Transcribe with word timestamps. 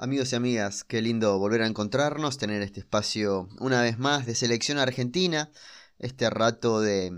Amigos 0.00 0.32
y 0.32 0.36
amigas, 0.36 0.84
qué 0.84 1.02
lindo 1.02 1.40
volver 1.40 1.60
a 1.62 1.66
encontrarnos, 1.66 2.38
tener 2.38 2.62
este 2.62 2.78
espacio 2.78 3.48
una 3.58 3.82
vez 3.82 3.98
más 3.98 4.26
de 4.26 4.36
selección 4.36 4.78
argentina, 4.78 5.50
este 5.98 6.30
rato 6.30 6.80
de, 6.80 7.10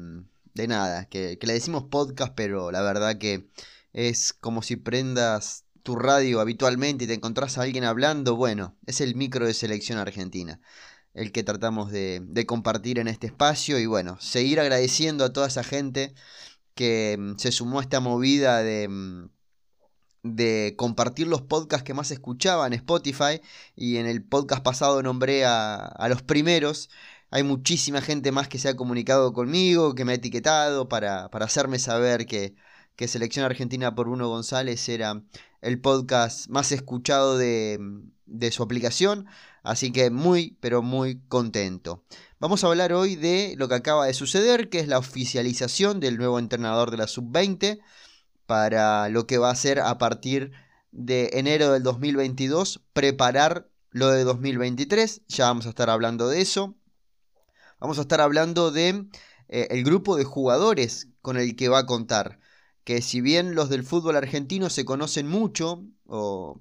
de 0.54 0.67
nada, 0.67 1.04
que, 1.04 1.38
le 1.43 1.53
decimos 1.53 1.85
podcast, 1.90 2.32
pero 2.35 2.71
la 2.71 2.80
verdad 2.80 3.19
que 3.19 3.51
es 3.93 4.32
como 4.32 4.62
si 4.62 4.77
prendas 4.77 5.66
tu 5.82 5.95
radio 5.95 6.40
habitualmente 6.40 7.04
y 7.04 7.06
te 7.06 7.12
encontrás 7.12 7.58
a 7.58 7.62
alguien 7.64 7.85
hablando, 7.85 8.35
bueno, 8.37 8.79
es 8.87 9.03
el 9.03 9.15
micro 9.15 9.47
de 9.47 9.53
selección 9.53 9.99
argentina, 9.99 10.58
el 11.12 11.33
que 11.33 11.42
tratamos 11.42 11.92
de, 11.92 12.22
de 12.24 12.47
compartir 12.47 12.99
en 12.99 13.08
este 13.08 13.26
espacio 13.26 13.78
y 13.78 13.85
bueno, 13.85 14.19
seguir 14.21 14.58
agradeciendo 14.58 15.26
a 15.26 15.35
toda 15.35 15.49
esa 15.49 15.65
gente 15.65 16.15
que 16.74 17.16
mm, 17.19 17.37
se 17.37 17.52
sumó 17.52 17.80
a 17.80 17.83
esta 17.83 18.01
movida 18.01 18.62
de 18.62 18.88
mm, 18.88 19.28
de 20.23 20.74
compartir 20.77 21.27
los 21.27 21.42
podcasts 21.42 21.84
que 21.84 21.95
más 21.95 22.10
escuchaba 22.10 22.66
en 22.66 22.74
Spotify 22.74 23.41
y 23.77 23.96
en 23.96 24.06
el 24.06 24.23
podcast 24.23 24.62
pasado 24.62 25.02
nombré 25.02 25.45
a, 25.45 26.06
los 26.09 26.23
primeros. 26.23 26.91
Hay 27.30 27.42
muchísima 27.42 28.01
gente 28.01 28.33
más 28.33 28.48
que 28.48 28.59
se 28.59 28.69
ha 28.69 28.77
comunicado 28.77 29.33
conmigo, 29.33 29.95
que 29.95 30.05
me 30.05 30.12
ha 30.12 30.16
etiquetado 30.16 30.88
para, 30.88 31.27
hacerme 31.27 31.78
saber 31.78 32.27
que, 32.27 32.55
que, 32.97 33.09
Selección 33.09 33.45
Argentina 33.45 33.95
por 33.95 34.06
Bruno 34.06 34.28
González 34.28 34.88
era 34.88 35.23
el 35.62 35.80
podcast 35.80 36.48
más 36.48 36.73
escuchado 36.73 37.39
de, 37.39 37.78
de 38.27 38.50
su 38.50 38.62
aplicación. 38.62 39.27
Así 39.62 39.92
que 39.92 40.11
muy, 40.11 40.56
pero 40.61 40.83
muy 40.83 41.20
contento. 41.28 42.02
Vamos 42.39 42.64
a 42.64 42.69
hablar 42.69 42.92
hoy 42.92 43.16
de 43.16 43.55
lo 43.59 43.69
que 43.69 43.75
acaba 43.75 44.06
de 44.06 44.14
suceder, 44.14 44.70
que 44.70 44.80
es 44.80 44.89
la 44.89 44.98
oficialización 44.98 46.00
del 46.00 46.16
nuevo 46.16 46.39
entrenador 46.39 46.91
de 46.91 46.97
la 46.97 47.06
Sub-20 47.06 47.80
para 48.51 49.09
lo 49.09 49.29
que 49.29 49.39
va 49.39 49.49
a 49.49 49.55
ser 49.55 49.79
a 49.79 49.97
partir 49.97 50.51
de 50.91 51.31
enero 51.35 51.71
del 51.71 51.85
2022, 51.85 52.81
preparar 52.93 53.71
lo 53.91 54.11
de 54.11 54.25
2023, 54.25 55.23
ya 55.29 55.45
vamos 55.45 55.67
a 55.67 55.69
estar 55.69 55.89
hablando 55.89 56.27
de 56.27 56.41
eso. 56.41 56.75
Vamos 57.79 57.98
a 57.98 58.01
estar 58.01 58.20
hablando 58.20 58.73
de 58.73 59.07
eh, 59.47 59.69
el 59.70 59.84
grupo 59.84 60.17
de 60.17 60.25
jugadores 60.25 61.07
con 61.23 61.37
el 61.37 61.55
que 61.55 61.69
va 61.69 61.79
a 61.79 61.87
contar, 61.87 62.41
que 62.83 63.03
si 63.03 63.20
bien 63.20 63.55
los 63.55 63.69
del 63.69 63.84
fútbol 63.84 64.17
argentino 64.17 64.69
se 64.69 64.85
conocen 64.85 65.29
mucho 65.29 65.85
o 66.07 66.61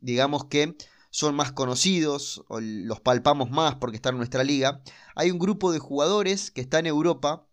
digamos 0.00 0.46
que 0.46 0.74
son 1.10 1.36
más 1.36 1.52
conocidos 1.52 2.42
o 2.48 2.58
los 2.60 3.00
palpamos 3.00 3.50
más 3.52 3.76
porque 3.76 3.98
están 3.98 4.14
en 4.14 4.18
nuestra 4.18 4.42
liga, 4.42 4.82
hay 5.14 5.30
un 5.30 5.38
grupo 5.38 5.70
de 5.70 5.78
jugadores 5.78 6.50
que 6.50 6.60
está 6.60 6.80
en 6.80 6.86
Europa 6.86 7.46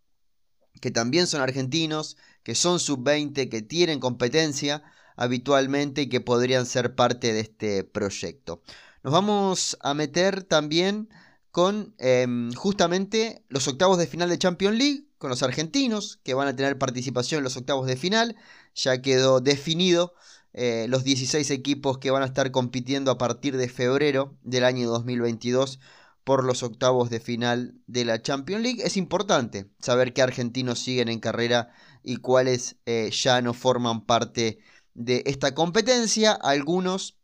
que 0.82 0.92
también 0.92 1.28
son 1.28 1.42
argentinos, 1.42 2.18
que 2.48 2.56
son 2.56 2.80
sub-20, 2.80 3.50
que 3.50 3.62
tienen 3.62 4.00
competencia 4.00 4.82
habitualmente 5.18 6.04
y 6.04 6.08
que 6.08 6.22
podrían 6.22 6.66
ser 6.66 6.96
parte 6.96 7.34
de 7.34 7.42
este 7.42 7.84
proyecto. 7.84 8.62
Nos 9.04 9.12
vamos 9.12 9.78
a 9.82 9.94
meter 9.94 10.44
también 10.44 11.10
con 11.52 11.94
em, 11.98 12.54
justamente 12.54 13.44
los 13.50 13.68
octavos 13.68 13.98
de 13.98 14.08
final 14.08 14.30
de 14.30 14.38
Champions 14.38 14.78
League, 14.78 15.10
con 15.18 15.30
los 15.30 15.44
argentinos 15.44 16.22
que 16.24 16.36
van 16.36 16.48
a 16.48 16.56
tener 16.56 16.78
participación 16.78 17.40
en 17.40 17.44
los 17.44 17.58
octavos 17.58 17.86
de 17.86 17.98
final. 17.98 18.38
Ya 18.76 19.02
quedó 19.02 19.42
definido 19.42 20.14
eh, 20.54 20.86
los 20.88 21.04
16 21.04 21.52
equipos 21.52 21.98
que 21.98 22.12
van 22.12 22.24
a 22.24 22.28
estar 22.28 22.52
compitiendo 22.52 23.12
a 23.12 23.18
partir 23.18 23.58
de 23.58 23.68
febrero 23.68 24.38
del 24.44 24.64
año 24.64 24.88
2022 24.88 25.82
por 26.24 26.46
los 26.46 26.64
octavos 26.64 27.10
de 27.10 27.20
final 27.20 27.76
de 27.88 28.06
la 28.06 28.22
Champions 28.22 28.64
League. 28.64 28.84
Es 28.86 28.96
importante 28.96 29.70
saber 29.80 30.14
qué 30.14 30.22
argentinos 30.22 30.80
siguen 30.80 31.10
en 31.10 31.20
carrera 31.20 31.74
y 32.08 32.18
cuáles 32.18 32.78
eh, 32.86 33.12
ya 33.12 33.42
no 33.42 33.54
forman 33.54 34.06
parte 34.06 34.60
de 34.94 35.24
esta 35.26 35.54
competencia. 35.54 36.32
Algunos 36.32 37.18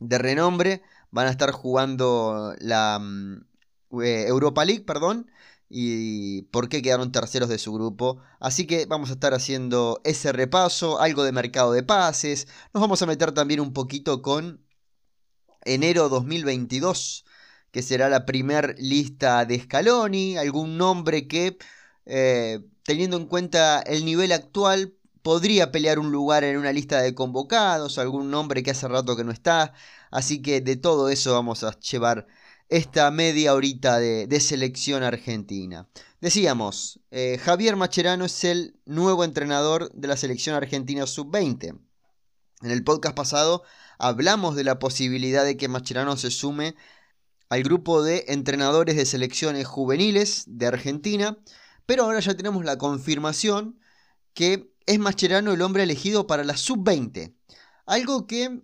de 0.00 0.18
renombre 0.18 0.82
van 1.12 1.28
a 1.28 1.30
estar 1.30 1.52
jugando 1.52 2.54
la 2.58 2.98
mm, 2.98 4.02
eh, 4.02 4.24
Europa 4.26 4.64
League, 4.64 4.82
perdón, 4.84 5.30
y 5.68 6.42
por 6.50 6.68
qué 6.68 6.82
quedaron 6.82 7.12
terceros 7.12 7.48
de 7.48 7.58
su 7.58 7.72
grupo. 7.72 8.20
Así 8.40 8.66
que 8.66 8.86
vamos 8.86 9.10
a 9.10 9.12
estar 9.12 9.32
haciendo 9.32 10.00
ese 10.04 10.32
repaso, 10.32 11.00
algo 11.00 11.22
de 11.22 11.30
mercado 11.32 11.72
de 11.72 11.84
pases. 11.84 12.48
Nos 12.74 12.80
vamos 12.80 13.02
a 13.02 13.06
meter 13.06 13.30
también 13.30 13.60
un 13.60 13.72
poquito 13.72 14.22
con 14.22 14.60
enero 15.64 16.08
2022 16.08 17.24
que 17.70 17.82
será 17.82 18.08
la 18.08 18.26
primer 18.26 18.74
lista 18.78 19.44
de 19.44 19.60
Scaloni, 19.60 20.36
algún 20.36 20.76
nombre 20.76 21.28
que, 21.28 21.56
eh, 22.06 22.60
teniendo 22.90 23.16
en 23.18 23.26
cuenta 23.26 23.82
el 23.82 24.04
nivel 24.04 24.32
actual, 24.32 24.94
podría 25.22 25.70
pelear 25.70 26.00
un 26.00 26.10
lugar 26.10 26.42
en 26.42 26.56
una 26.56 26.72
lista 26.72 27.00
de 27.00 27.14
convocados, 27.14 27.98
algún 27.98 28.32
nombre 28.32 28.64
que 28.64 28.72
hace 28.72 28.88
rato 28.88 29.16
que 29.16 29.22
no 29.22 29.30
está, 29.30 29.74
así 30.10 30.42
que 30.42 30.60
de 30.60 30.74
todo 30.74 31.08
eso 31.08 31.32
vamos 31.32 31.62
a 31.62 31.78
llevar 31.78 32.26
esta 32.68 33.08
media 33.12 33.54
horita 33.54 34.00
de, 34.00 34.40
selección 34.40 35.04
argentina. 35.04 35.88
Decíamos, 36.20 36.98
eh, 37.12 37.38
Javier 37.40 37.76
Macherano 37.76 38.24
es 38.24 38.42
el 38.42 38.76
nuevo 38.86 39.22
entrenador 39.22 39.92
de 39.92 40.08
la 40.08 40.16
selección 40.16 40.56
argentina 40.56 41.06
sub-20. 41.06 41.78
En 42.62 42.70
el 42.72 42.82
podcast 42.82 43.14
pasado 43.14 43.62
hablamos 44.00 44.56
de 44.56 44.64
la 44.64 44.80
posibilidad 44.80 45.44
de 45.44 45.56
que 45.56 45.68
Macherano 45.68 46.16
se 46.16 46.32
sume 46.32 46.74
al 47.50 47.62
grupo 47.62 48.02
de 48.02 48.24
entrenadores 48.26 48.96
de 48.96 49.06
selecciones 49.06 49.68
juveniles 49.68 50.42
de 50.48 50.66
Argentina, 50.66 51.38
pero 51.86 52.04
ahora 52.04 52.20
ya 52.20 52.36
tenemos 52.36 52.64
la 52.64 52.78
confirmación 52.78 53.78
que 54.34 54.72
es 54.86 54.98
Mascherano 54.98 55.52
el 55.52 55.62
hombre 55.62 55.82
elegido 55.82 56.26
para 56.26 56.44
la 56.44 56.56
sub-20. 56.56 57.34
Algo 57.86 58.26
que 58.26 58.62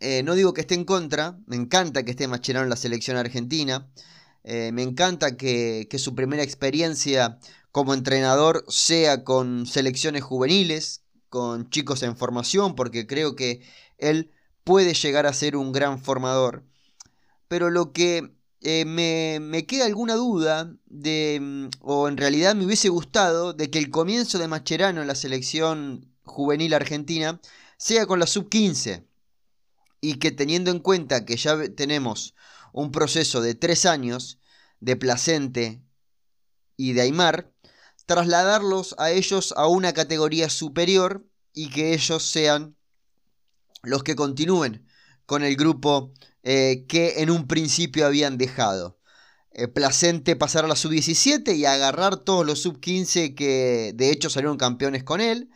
eh, 0.00 0.22
no 0.22 0.34
digo 0.34 0.54
que 0.54 0.62
esté 0.62 0.74
en 0.74 0.84
contra, 0.84 1.38
me 1.46 1.56
encanta 1.56 2.04
que 2.04 2.12
esté 2.12 2.28
Mascherano 2.28 2.64
en 2.64 2.70
la 2.70 2.76
selección 2.76 3.16
argentina, 3.16 3.90
eh, 4.42 4.70
me 4.72 4.82
encanta 4.82 5.36
que, 5.36 5.86
que 5.90 5.98
su 5.98 6.14
primera 6.14 6.42
experiencia 6.42 7.38
como 7.72 7.94
entrenador 7.94 8.64
sea 8.68 9.24
con 9.24 9.66
selecciones 9.66 10.22
juveniles, 10.22 11.04
con 11.28 11.70
chicos 11.70 12.02
en 12.02 12.16
formación, 12.16 12.74
porque 12.74 13.06
creo 13.06 13.36
que 13.36 13.62
él 13.98 14.32
puede 14.64 14.94
llegar 14.94 15.26
a 15.26 15.32
ser 15.32 15.56
un 15.56 15.72
gran 15.72 15.98
formador 15.98 16.64
pero 17.48 17.70
lo 17.70 17.92
que 17.92 18.33
eh, 18.66 18.86
me, 18.86 19.66
queda 19.66 19.84
alguna 19.84 20.14
duda 20.14 20.74
de, 20.86 21.38
mm, 21.40 21.68
o 21.80 22.08
en 22.08 22.16
realidad 22.16 22.54
me 22.54 22.64
hubiese 22.64 22.88
gustado, 22.88 23.52
de 23.52 23.70
que 23.70 23.78
el 23.78 23.90
comienzo 23.90 24.38
de 24.38 24.48
Mascherano 24.48 25.02
en 25.02 25.06
la 25.08 25.14
selección 25.14 26.10
juvenil 26.24 26.72
argentina 26.72 27.40
sea 27.76 28.06
con 28.06 28.18
la 28.18 28.26
sub-15 28.26 29.06
y 30.00 30.14
que 30.14 30.30
teniendo 30.30 30.70
en 30.70 30.78
cuenta 30.78 31.26
que 31.26 31.36
ya 31.36 31.56
tenemos 31.74 32.34
un 32.72 32.90
proceso 32.90 33.42
de 33.42 33.54
tres 33.54 33.84
años 33.84 34.38
de 34.80 34.96
Placente 34.96 35.82
y 36.78 36.94
de 36.94 37.02
Aymar, 37.02 37.52
trasladarlos 38.06 38.94
a 38.98 39.10
ellos 39.10 39.52
a 39.58 39.66
una 39.66 39.92
categoría 39.92 40.48
superior 40.48 41.26
y 41.52 41.68
que 41.68 41.92
ellos 41.92 42.22
sean 42.24 42.76
los 43.82 44.02
que 44.02 44.16
continúen 44.16 44.86
con 45.26 45.42
el 45.42 45.56
grupo 45.56 46.12
eh, 46.44 46.84
que 46.88 47.22
en 47.22 47.30
un 47.30 47.46
principio 47.48 48.06
habían 48.06 48.38
dejado. 48.38 48.98
Eh, 49.50 49.68
placente 49.68 50.36
pasar 50.36 50.64
a 50.64 50.68
la 50.68 50.76
sub-17 50.76 51.56
y 51.56 51.64
agarrar 51.64 52.16
todos 52.16 52.44
los 52.44 52.60
sub-15 52.62 53.34
que 53.34 53.92
de 53.94 54.10
hecho 54.10 54.28
salieron 54.28 54.58
campeones 54.58 55.04
con 55.04 55.20
él. 55.20 55.50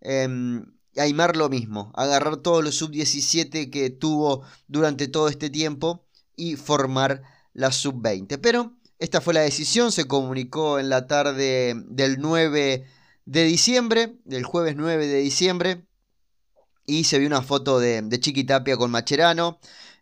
Em, 0.00 0.66
Aymar 0.98 1.36
lo 1.36 1.48
mismo, 1.48 1.92
agarrar 1.94 2.38
todos 2.38 2.64
los 2.64 2.74
sub-17 2.76 3.70
que 3.70 3.90
tuvo 3.90 4.42
durante 4.66 5.08
todo 5.08 5.28
este 5.28 5.50
tiempo 5.50 6.06
y 6.36 6.56
formar 6.56 7.22
la 7.52 7.70
sub-20. 7.72 8.38
Pero 8.40 8.76
esta 8.98 9.20
fue 9.20 9.34
la 9.34 9.40
decisión, 9.40 9.92
se 9.92 10.06
comunicó 10.06 10.78
en 10.78 10.88
la 10.88 11.06
tarde 11.06 11.74
del 11.88 12.18
9 12.18 12.86
de 13.26 13.44
diciembre, 13.44 14.16
del 14.24 14.44
jueves 14.44 14.74
9 14.76 15.06
de 15.06 15.18
diciembre, 15.18 15.86
y 16.86 17.04
se 17.04 17.18
vio 17.18 17.28
una 17.28 17.42
foto 17.42 17.78
de, 17.78 18.02
de 18.02 18.20
Chiquitapia 18.20 18.76
con 18.76 18.90
Macherano. 18.90 19.58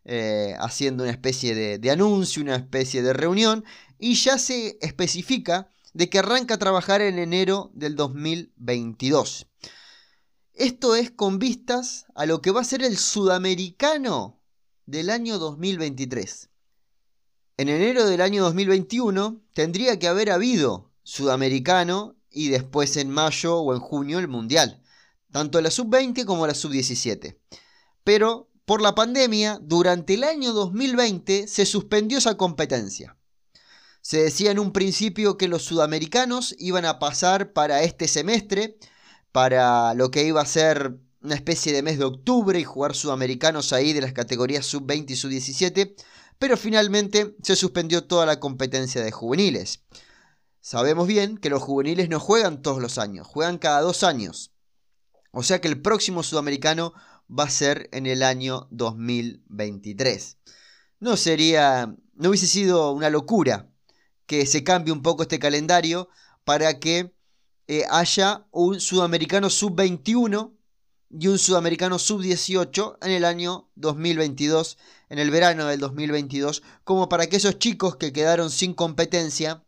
Eh, 0.06 0.54
haciendo 0.60 1.02
una 1.02 1.12
especie 1.12 1.54
de, 1.54 1.90
anuncio, 1.90 2.42
una 2.42 2.56
especie 2.56 3.02
de 3.02 3.14
reunión, 3.14 3.64
y 3.98 4.16
ya 4.16 4.36
se 4.36 4.76
especifica 4.82 5.70
de 5.94 6.10
que 6.10 6.18
arranca 6.18 6.54
a 6.54 6.58
trabajar 6.58 7.00
en 7.00 7.18
enero 7.18 7.70
del 7.72 7.96
2022. 7.96 9.46
Esto 10.52 10.94
es 10.94 11.10
con 11.10 11.38
vistas 11.38 12.04
a 12.14 12.26
lo 12.26 12.42
que 12.42 12.50
va 12.50 12.60
a 12.60 12.64
ser 12.64 12.82
el 12.82 12.98
sudamericano 12.98 14.42
del 14.84 15.08
año 15.08 15.38
2023. 15.38 16.50
En 17.56 17.70
enero 17.70 18.06
del 18.06 18.20
año 18.20 18.42
2021 18.42 19.40
tendría 19.54 19.98
que 19.98 20.08
haber 20.08 20.30
habido 20.30 20.90
sudamericano 21.02 22.14
y 22.30 22.48
después 22.48 22.98
en 22.98 23.08
mayo 23.08 23.56
o 23.56 23.72
en 23.72 23.80
junio 23.80 24.18
el 24.18 24.28
mundial, 24.28 24.82
tanto 25.32 25.62
la 25.62 25.70
sub-20 25.70 26.26
como 26.26 26.46
la 26.46 26.54
sub-17. 26.54 27.38
Pero 28.02 28.50
por 28.64 28.80
la 28.80 28.94
pandemia, 28.94 29.58
durante 29.62 30.14
el 30.14 30.24
año 30.24 30.52
2020 30.52 31.48
se 31.48 31.66
suspendió 31.66 32.18
esa 32.18 32.36
competencia. 32.36 33.16
Se 34.00 34.22
decía 34.22 34.50
en 34.50 34.58
un 34.58 34.72
principio 34.72 35.36
que 35.36 35.48
los 35.48 35.64
sudamericanos 35.64 36.54
iban 36.58 36.84
a 36.84 36.98
pasar 36.98 37.52
para 37.52 37.82
este 37.82 38.08
semestre, 38.08 38.78
para 39.32 39.94
lo 39.94 40.10
que 40.10 40.24
iba 40.24 40.40
a 40.40 40.46
ser 40.46 40.98
una 41.22 41.34
especie 41.34 41.72
de 41.72 41.82
mes 41.82 41.98
de 41.98 42.04
octubre 42.04 42.58
y 42.58 42.64
jugar 42.64 42.94
sudamericanos 42.94 43.72
ahí 43.72 43.92
de 43.92 44.02
las 44.02 44.12
categorías 44.12 44.66
sub-20 44.66 45.10
y 45.10 45.16
sub-17, 45.16 45.94
pero 46.38 46.56
finalmente 46.56 47.34
se 47.42 47.56
suspendió 47.56 48.04
toda 48.04 48.26
la 48.26 48.40
competencia 48.40 49.02
de 49.02 49.10
juveniles. 49.10 49.80
Sabemos 50.60 51.06
bien 51.06 51.38
que 51.38 51.50
los 51.50 51.62
juveniles 51.62 52.08
no 52.08 52.20
juegan 52.20 52.62
todos 52.62 52.80
los 52.80 52.98
años, 52.98 53.26
juegan 53.26 53.58
cada 53.58 53.80
dos 53.80 54.02
años. 54.02 54.52
O 55.32 55.42
sea 55.42 55.60
que 55.60 55.68
el 55.68 55.80
próximo 55.80 56.22
sudamericano 56.22 56.94
va 57.28 57.44
a 57.44 57.50
ser 57.50 57.88
en 57.92 58.06
el 58.06 58.22
año 58.22 58.68
2023. 58.70 60.38
No 61.00 61.16
sería, 61.16 61.94
no 62.14 62.28
hubiese 62.28 62.46
sido 62.46 62.92
una 62.92 63.10
locura 63.10 63.68
que 64.26 64.46
se 64.46 64.64
cambie 64.64 64.92
un 64.92 65.02
poco 65.02 65.22
este 65.22 65.38
calendario 65.38 66.08
para 66.44 66.78
que 66.78 67.12
eh, 67.66 67.84
haya 67.90 68.46
un 68.50 68.80
sudamericano 68.80 69.50
sub-21 69.50 70.54
y 71.10 71.28
un 71.28 71.38
sudamericano 71.38 71.98
sub-18 71.98 72.98
en 73.02 73.10
el 73.10 73.24
año 73.24 73.70
2022, 73.76 74.78
en 75.08 75.18
el 75.18 75.30
verano 75.30 75.66
del 75.66 75.80
2022, 75.80 76.62
como 76.82 77.08
para 77.08 77.26
que 77.28 77.36
esos 77.36 77.58
chicos 77.58 77.96
que 77.96 78.12
quedaron 78.12 78.50
sin 78.50 78.74
competencia 78.74 79.64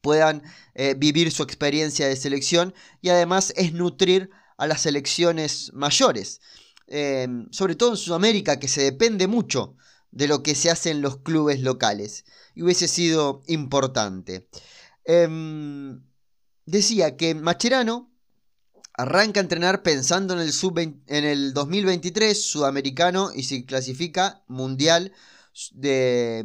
puedan 0.00 0.42
eh, 0.74 0.94
vivir 0.96 1.30
su 1.30 1.42
experiencia 1.42 2.08
de 2.08 2.16
selección 2.16 2.74
y 3.00 3.10
además 3.10 3.52
es 3.56 3.72
nutrir 3.72 4.30
a 4.56 4.66
las 4.66 4.82
selecciones 4.82 5.70
mayores, 5.72 6.40
em, 6.86 7.48
sobre 7.50 7.74
todo 7.74 7.90
en 7.90 7.96
Sudamérica, 7.96 8.58
que 8.58 8.68
se 8.68 8.82
depende 8.82 9.26
mucho 9.26 9.76
de 10.10 10.28
lo 10.28 10.42
que 10.42 10.54
se 10.54 10.70
hace 10.70 10.90
en 10.90 11.02
los 11.02 11.18
clubes 11.18 11.60
locales, 11.60 12.24
y 12.54 12.62
hubiese 12.62 12.88
sido 12.88 13.42
importante. 13.46 14.48
Em, 15.04 16.02
decía 16.64 17.16
que 17.16 17.34
Macherano 17.34 18.10
arranca 18.94 19.40
a 19.40 19.42
entrenar 19.42 19.82
pensando 19.82 20.34
en 20.34 20.40
el, 20.40 20.52
sub 20.52 20.78
en 20.78 21.04
el 21.06 21.52
2023 21.52 22.42
sudamericano 22.42 23.30
y 23.34 23.42
se 23.42 23.64
clasifica 23.66 24.42
mundial 24.48 25.12
de, 25.72 26.44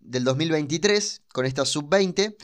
del 0.00 0.24
2023 0.24 1.22
con 1.32 1.46
esta 1.46 1.64
sub-20. 1.64 2.36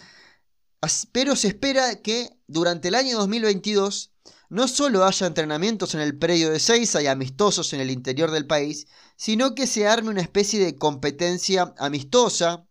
Pero 1.13 1.37
se 1.37 1.49
espera 1.49 2.03
que 2.03 2.37
durante 2.47 2.89
el 2.89 2.95
año 2.95 3.19
2022 3.19 4.13
no 4.49 4.69
solo 4.69 5.05
haya 5.05 5.27
entrenamientos 5.27 5.95
en 5.95 6.01
el 6.01 6.19
predio 6.19 6.51
de 6.51 6.61
Seiza 6.61 7.03
y 7.03 7.07
amistosos 7.07 7.73
en 7.73 7.81
el 7.81 7.91
interior 7.91 8.31
del 8.31 8.47
país, 8.47 8.87
sino 9.17 9.55
que 9.55 9.67
se 9.67 9.87
arme 9.87 10.11
una 10.11 10.21
especie 10.21 10.65
de 10.65 10.77
competencia 10.77 11.75
amistosa 11.79 12.67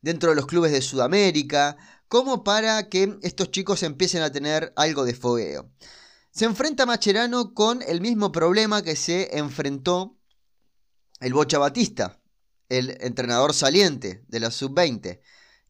dentro 0.00 0.30
de 0.30 0.36
los 0.36 0.46
clubes 0.46 0.72
de 0.72 0.82
Sudamérica, 0.82 1.76
como 2.08 2.44
para 2.44 2.88
que 2.88 3.18
estos 3.22 3.50
chicos 3.50 3.82
empiecen 3.82 4.22
a 4.22 4.30
tener 4.30 4.72
algo 4.76 5.04
de 5.04 5.14
fogueo. 5.14 5.70
Se 6.30 6.44
enfrenta 6.44 6.86
Macherano 6.86 7.54
con 7.54 7.82
el 7.82 8.00
mismo 8.00 8.32
problema 8.32 8.82
que 8.82 8.96
se 8.96 9.36
enfrentó 9.38 10.16
el 11.20 11.34
Bocha 11.34 11.58
Batista, 11.58 12.18
el 12.68 12.96
entrenador 13.00 13.54
saliente 13.54 14.24
de 14.28 14.40
la 14.40 14.50
sub-20, 14.50 15.20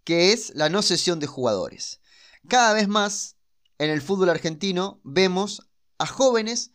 que 0.04 0.32
es 0.32 0.52
la 0.54 0.68
no 0.68 0.82
cesión 0.82 1.20
de 1.20 1.26
jugadores. 1.26 2.00
Cada 2.48 2.72
vez 2.72 2.88
más 2.88 3.36
en 3.78 3.90
el 3.90 4.02
fútbol 4.02 4.30
argentino 4.30 5.00
vemos 5.04 5.68
a 5.98 6.06
jóvenes 6.06 6.72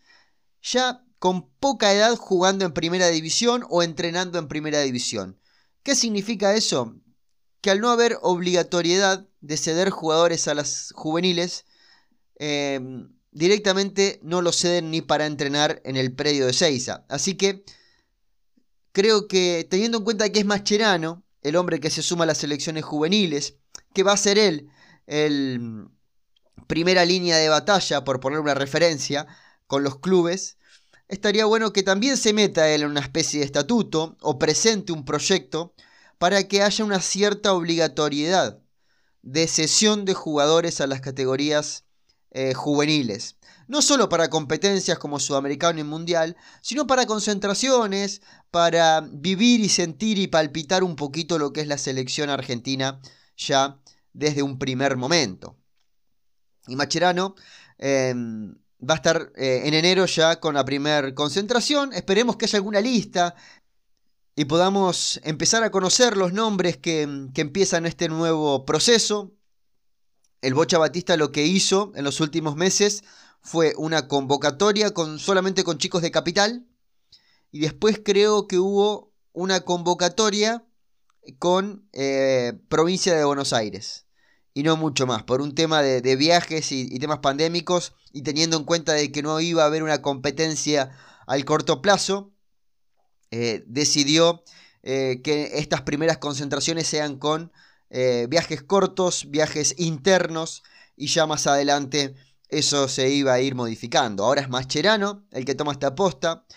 ya 0.61 1.03
con 1.19 1.49
poca 1.49 1.93
edad 1.93 2.15
jugando 2.15 2.65
en 2.65 2.73
primera 2.73 3.07
división 3.07 3.65
o 3.69 3.83
entrenando 3.83 4.39
en 4.39 4.47
primera 4.47 4.81
división. 4.81 5.39
¿Qué 5.83 5.95
significa 5.95 6.53
eso? 6.53 6.95
Que 7.61 7.71
al 7.71 7.79
no 7.79 7.89
haber 7.89 8.17
obligatoriedad 8.21 9.27
de 9.41 9.57
ceder 9.57 9.89
jugadores 9.89 10.47
a 10.47 10.53
las 10.53 10.91
juveniles, 10.93 11.65
eh, 12.39 12.79
directamente 13.31 14.19
no 14.23 14.41
lo 14.41 14.51
ceden 14.51 14.91
ni 14.91 15.01
para 15.01 15.25
entrenar 15.25 15.81
en 15.85 15.95
el 15.95 16.13
predio 16.13 16.45
de 16.45 16.53
Seiza. 16.53 17.05
Así 17.09 17.35
que 17.35 17.63
creo 18.91 19.27
que 19.27 19.65
teniendo 19.69 19.99
en 19.99 20.03
cuenta 20.03 20.29
que 20.29 20.39
es 20.39 20.45
Mascherano, 20.45 21.23
el 21.41 21.55
hombre 21.55 21.79
que 21.79 21.89
se 21.89 22.01
suma 22.01 22.23
a 22.23 22.27
las 22.27 22.39
selecciones 22.39 22.83
juveniles, 22.83 23.55
que 23.93 24.03
va 24.03 24.13
a 24.13 24.17
ser 24.17 24.37
él 24.37 24.69
el 25.05 25.87
primera 26.67 27.05
línea 27.05 27.37
de 27.37 27.49
batalla, 27.49 28.03
por 28.03 28.19
poner 28.19 28.39
una 28.39 28.53
referencia, 28.53 29.27
con 29.67 29.83
los 29.83 29.99
clubes, 29.99 30.57
estaría 31.07 31.45
bueno 31.45 31.73
que 31.73 31.83
también 31.83 32.17
se 32.17 32.33
meta 32.33 32.69
él 32.69 32.81
en 32.81 32.89
una 32.89 33.01
especie 33.01 33.39
de 33.39 33.45
estatuto 33.45 34.17
o 34.21 34.39
presente 34.39 34.91
un 34.91 35.05
proyecto 35.05 35.73
para 36.17 36.47
que 36.47 36.63
haya 36.63 36.83
una 36.83 37.01
cierta 37.01 37.53
obligatoriedad 37.53 38.59
de 39.21 39.47
cesión 39.47 40.05
de 40.05 40.13
jugadores 40.13 40.81
a 40.81 40.87
las 40.87 41.01
categorías 41.01 41.85
eh, 42.31 42.53
juveniles. 42.53 43.35
No 43.67 43.81
solo 43.81 44.07
para 44.07 44.29
competencias 44.29 44.97
como 44.97 45.19
Sudamericano 45.19 45.79
y 45.79 45.83
Mundial, 45.83 46.37
sino 46.61 46.87
para 46.87 47.05
concentraciones, 47.05 48.21
para 48.49 49.01
vivir 49.01 49.59
y 49.59 49.69
sentir 49.69 50.17
y 50.17 50.27
palpitar 50.27 50.83
un 50.83 50.95
poquito 50.95 51.37
lo 51.37 51.51
que 51.51 51.61
es 51.61 51.67
la 51.67 51.77
selección 51.77 52.29
argentina 52.29 53.01
ya 53.35 53.79
desde 54.13 54.43
un 54.43 54.57
primer 54.57 54.95
momento. 54.95 55.57
Y 56.67 56.75
Macherano 56.75 57.35
em, 57.77 58.55
va 58.81 58.95
a 58.95 58.97
estar 58.97 59.31
eh, 59.35 59.61
en 59.65 59.73
enero 59.73 60.05
ya 60.05 60.39
con 60.39 60.53
la 60.55 60.65
primera 60.65 61.13
concentración. 61.15 61.93
Esperemos 61.93 62.35
que 62.37 62.45
haya 62.45 62.57
alguna 62.57 62.81
lista 62.81 63.35
y 64.35 64.45
podamos 64.45 65.19
empezar 65.23 65.63
a 65.63 65.71
conocer 65.71 66.15
los 66.17 66.33
nombres 66.33 66.77
que, 66.77 67.27
que 67.33 67.41
empiezan 67.41 67.85
este 67.85 68.07
nuevo 68.09 68.65
proceso. 68.65 69.31
El 70.41 70.53
Bocha 70.53 70.77
Batista 70.77 71.17
lo 71.17 71.31
que 71.31 71.45
hizo 71.45 71.91
en 71.95 72.03
los 72.03 72.19
últimos 72.19 72.55
meses 72.55 73.03
fue 73.41 73.73
una 73.77 74.07
convocatoria 74.07 74.91
con, 74.91 75.19
solamente 75.19 75.63
con 75.63 75.77
chicos 75.77 76.01
de 76.01 76.11
capital. 76.11 76.67
Y 77.51 77.59
después 77.59 77.99
creo 78.03 78.47
que 78.47 78.59
hubo 78.59 79.13
una 79.31 79.61
convocatoria 79.61 80.65
con 81.39 81.87
eh, 81.93 82.53
provincia 82.69 83.15
de 83.15 83.25
Buenos 83.25 83.53
Aires 83.53 84.06
y 84.57 84.63
no 84.63 84.75
mucho 84.75 85.05
más, 85.05 85.21
por 85.21 85.39
un 85.39 85.53
tema 85.53 85.83
de, 85.83 86.15
viajes 86.15 86.71
y, 86.71 86.97
temas 86.97 87.19
pandémicos 87.19 87.93
y 88.11 88.23
teniendo 88.23 88.57
en 88.57 88.63
cuenta 88.63 88.93
de 88.93 89.11
que 89.11 89.21
no 89.21 89.39
iba 89.39 89.61
a 89.61 89.67
haber 89.67 89.83
una 89.83 90.01
competencia 90.01 90.97
al 91.27 91.45
corto 91.45 91.79
plazo, 91.79 92.31
eh, 93.29 93.63
decidió 93.67 94.43
eh, 94.81 95.21
que 95.23 95.59
estas 95.59 95.83
primeras 95.83 96.17
concentraciones 96.17 96.87
sean 96.87 97.19
con 97.19 97.51
eh, 97.91 98.25
viajes 98.31 98.63
cortos, 98.63 99.29
viajes 99.29 99.75
internos 99.77 100.63
y 100.95 101.05
ya 101.05 101.27
más 101.27 101.45
adelante 101.45 102.15
eso 102.49 102.87
se 102.87 103.11
iba 103.11 103.33
a 103.33 103.39
ir 103.39 103.53
modificando. 103.53 104.25
Ahora 104.25 104.41
es 104.41 104.49
Mascherano 104.49 105.27
el 105.33 105.45
que 105.45 105.53
toma 105.53 105.73
esta 105.73 105.89
aposta. 105.89 106.47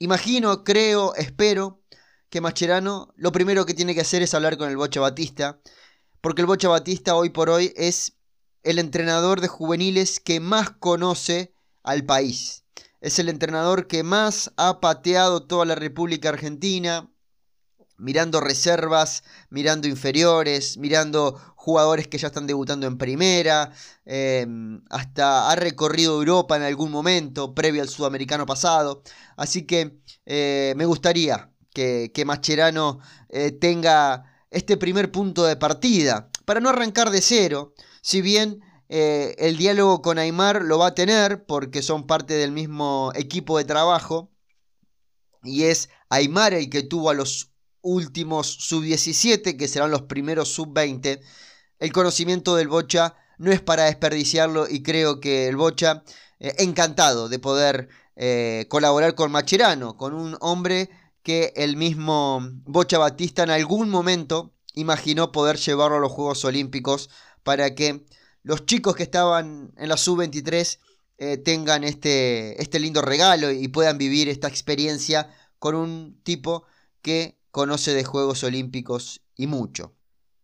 Imagino, 0.00 0.64
creo, 0.64 1.14
espero 1.14 1.80
que 2.28 2.40
Mascherano 2.40 3.14
lo 3.14 3.30
primero 3.30 3.66
que 3.66 3.74
tiene 3.74 3.94
que 3.94 4.00
hacer 4.00 4.20
es 4.20 4.34
hablar 4.34 4.58
con 4.58 4.68
el 4.68 4.76
Bocha 4.76 4.98
Batista 4.98 5.60
porque 6.20 6.42
el 6.42 6.46
Bocha 6.46 6.68
Batista 6.68 7.14
hoy 7.14 7.30
por 7.30 7.50
hoy 7.50 7.72
es 7.76 8.14
el 8.62 8.78
entrenador 8.78 9.40
de 9.40 9.48
juveniles 9.48 10.20
que 10.20 10.40
más 10.40 10.70
conoce 10.70 11.54
al 11.82 12.04
país. 12.04 12.64
Es 13.00 13.18
el 13.18 13.28
entrenador 13.28 13.86
que 13.86 14.02
más 14.02 14.52
ha 14.56 14.80
pateado 14.80 15.46
toda 15.46 15.64
la 15.64 15.74
República 15.74 16.28
Argentina, 16.28 17.10
mirando 17.96 18.40
reservas, 18.40 19.22
mirando 19.48 19.88
inferiores, 19.88 20.76
mirando 20.76 21.40
jugadores 21.54 22.08
que 22.08 22.18
ya 22.18 22.28
están 22.28 22.46
debutando 22.46 22.86
en 22.86 22.98
primera, 22.98 23.72
em, 24.04 24.82
hasta 24.90 25.50
ha 25.50 25.56
recorrido 25.56 26.16
Europa 26.18 26.56
en 26.56 26.62
algún 26.62 26.90
momento, 26.90 27.54
previo 27.54 27.82
al 27.82 27.88
sudamericano 27.88 28.46
pasado. 28.46 29.02
Así 29.36 29.66
que 29.66 29.98
eh, 30.26 30.74
me 30.76 30.86
gustaría 30.86 31.50
que, 31.72 32.10
que 32.14 32.24
eh, 33.28 33.52
tenga 33.52 34.29
este 34.50 34.76
primer 34.76 35.12
punto 35.12 35.44
de 35.44 35.56
partida, 35.56 36.30
para 36.44 36.60
no 36.60 36.68
arrancar 36.68 37.10
de 37.10 37.20
cero, 37.20 37.74
si 38.02 38.20
bien 38.20 38.60
eh, 38.88 39.34
el 39.38 39.56
diálogo 39.56 40.02
con 40.02 40.18
Aymar 40.18 40.62
lo 40.62 40.78
va 40.78 40.88
a 40.88 40.94
tener 40.94 41.44
porque 41.46 41.82
son 41.82 42.06
parte 42.06 42.34
del 42.34 42.52
mismo 42.52 43.12
equipo 43.14 43.58
de 43.58 43.64
trabajo, 43.64 44.30
y 45.42 45.64
es 45.64 45.88
Aymar 46.08 46.54
el 46.54 46.68
que 46.68 46.82
tuvo 46.82 47.10
a 47.10 47.14
los 47.14 47.52
últimos 47.82 48.46
sub-17, 48.46 49.56
que 49.56 49.68
serán 49.68 49.90
los 49.90 50.02
primeros 50.02 50.48
sub-20, 50.48 51.20
el 51.78 51.92
conocimiento 51.92 52.56
del 52.56 52.68
Bocha 52.68 53.16
no 53.38 53.50
es 53.50 53.62
para 53.62 53.84
desperdiciarlo 53.84 54.68
y 54.68 54.82
creo 54.82 55.18
que 55.18 55.48
el 55.48 55.56
Bocha, 55.56 56.04
eh, 56.40 56.54
encantado 56.58 57.28
de 57.28 57.38
poder 57.38 57.88
eh, 58.16 58.66
colaborar 58.68 59.14
con 59.14 59.32
Macherano, 59.32 59.96
con 59.96 60.12
un 60.12 60.36
hombre 60.40 60.90
que 61.22 61.52
el 61.56 61.76
mismo 61.76 62.40
Bocha 62.64 62.98
Batista 62.98 63.42
en 63.42 63.50
algún 63.50 63.90
momento 63.90 64.54
imaginó 64.74 65.32
poder 65.32 65.56
llevarlo 65.56 65.96
a 65.96 66.00
los 66.00 66.12
Juegos 66.12 66.44
Olímpicos 66.44 67.10
para 67.42 67.74
que 67.74 68.06
los 68.42 68.66
chicos 68.66 68.96
que 68.96 69.02
estaban 69.02 69.72
en 69.76 69.88
la 69.88 69.96
sub-23 69.96 70.78
eh, 71.18 71.36
tengan 71.36 71.84
este, 71.84 72.60
este 72.62 72.80
lindo 72.80 73.02
regalo 73.02 73.50
y 73.50 73.68
puedan 73.68 73.98
vivir 73.98 74.28
esta 74.28 74.48
experiencia 74.48 75.30
con 75.58 75.74
un 75.74 76.18
tipo 76.22 76.64
que 77.02 77.38
conoce 77.50 77.92
de 77.92 78.04
Juegos 78.04 78.42
Olímpicos 78.44 79.20
y 79.36 79.46
mucho. 79.46 79.94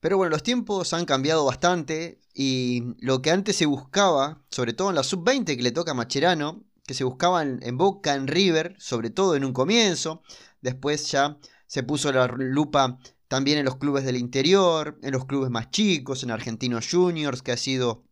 Pero 0.01 0.19
bueno, 0.19 0.31
los 0.31 0.43
tiempos 0.43 0.93
han 0.93 1.07
cambiado 1.07 1.45
bastante 1.45 2.21
y 2.35 2.83
lo 2.99 3.23
que 3.23 3.31
antes 3.31 3.57
se 3.57 3.67
buscaba, 3.67 4.45
sobre 4.51 4.75
todo 4.75 4.91
en 4.91 4.97
la 4.97 5.03
sub-20 5.03 5.57
que 5.57 5.63
le 5.63 5.73
toca 5.73 5.93
a 5.93 5.95
Macherano, 5.95 6.63
que 6.87 6.95
se 6.95 7.05
buscaba 7.05 7.43
en, 7.43 7.79
Boca, 7.79 8.15
en 8.15 8.29
River, 8.29 8.77
sobre 8.79 9.11
todo 9.11 9.35
en 9.35 9.45
un 9.45 9.53
comienzo. 9.53 10.23
Después 10.67 11.09
ya 11.13 11.39
se 11.69 11.85
puso 11.85 12.11
la 12.11 12.27
lupa 12.27 12.99
también 13.29 13.59
en 13.59 13.65
los 13.65 13.77
clubes 13.77 14.05
del 14.05 14.17
interior, 14.17 14.99
en 15.01 15.13
los 15.13 15.25
clubes 15.25 15.49
más 15.49 15.71
chicos, 15.71 16.25
en 16.25 16.33
Argentinos 16.33 16.89
Juniors, 16.91 17.41
que 17.41 17.53
ha 17.53 17.57
sido 17.57 18.03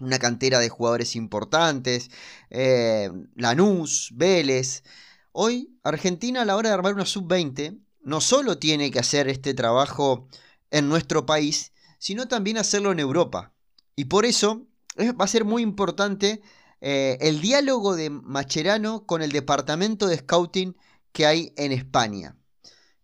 una 0.00 0.18
cantera 0.18 0.58
de 0.58 0.68
jugadores 0.68 1.14
importantes, 1.14 2.10
eh, 2.50 3.08
Lanús, 3.36 4.10
Vélez. 4.16 4.82
Hoy 5.30 5.78
Argentina 5.84 6.42
a 6.42 6.44
la 6.44 6.56
hora 6.56 6.70
de 6.70 6.74
armar 6.74 6.94
una 6.94 7.06
sub-20 7.06 7.78
no 8.02 8.20
solo 8.20 8.58
tiene 8.58 8.90
que 8.90 8.98
hacer 8.98 9.28
este 9.28 9.54
trabajo 9.54 10.26
en 10.72 10.88
nuestro 10.88 11.24
país, 11.24 11.72
sino 12.00 12.26
también 12.26 12.58
hacerlo 12.58 12.90
en 12.90 12.98
Europa. 12.98 13.54
Y 13.94 14.06
por 14.06 14.26
eso 14.26 14.66
va 14.98 15.24
a 15.24 15.28
ser 15.28 15.44
muy 15.44 15.62
importante 15.62 16.42
eh, 16.80 17.16
el 17.20 17.40
diálogo 17.40 17.94
de 17.94 18.10
Macherano 18.10 19.06
con 19.06 19.22
el 19.22 19.30
departamento 19.30 20.08
de 20.08 20.18
scouting 20.18 20.76
que 21.16 21.24
hay 21.24 21.54
en 21.56 21.72
España. 21.72 22.36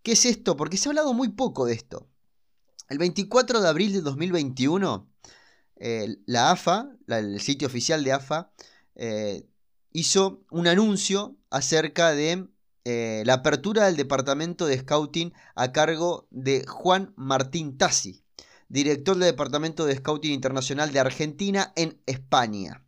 ¿Qué 0.03 0.13
es 0.13 0.27
esto? 0.27 0.55
Porque 0.55 0.77
se 0.77 0.89
ha 0.89 0.91
hablado 0.91 1.15
muy 1.15 1.31
poco 1.31 1.65
de 1.65 1.73
esto. 1.73 2.11
El 2.91 2.99
24 2.99 3.63
de 3.63 3.69
abril 3.69 3.95
de 3.95 4.03
2021, 4.03 5.11
eh, 5.77 6.19
la 6.27 6.51
AFA, 6.51 6.91
el 7.07 7.41
sitio 7.41 7.69
oficial 7.69 8.05
de 8.05 8.13
AFA, 8.13 8.53
eh, 8.97 9.49
hizo 9.93 10.45
un 10.51 10.67
anuncio 10.67 11.39
acerca 11.49 12.13
de 12.13 12.49
la 12.85 13.35
apertura 13.35 13.87
del 13.87 13.97
departamento 13.97 14.67
de 14.67 14.77
scouting 14.81 15.33
a 15.55 15.73
cargo 15.73 16.27
de 16.31 16.67
Juan 16.67 17.15
Martín 17.17 17.79
Tassi 17.79 18.23
director 18.69 19.19
del 19.19 19.33
Departamento 19.33 19.85
de 19.85 19.97
Scouting 19.97 20.33
Internacional 20.33 20.93
de 20.93 21.01
Argentina 21.01 21.73
en 21.77 22.01
España. 22.07 22.83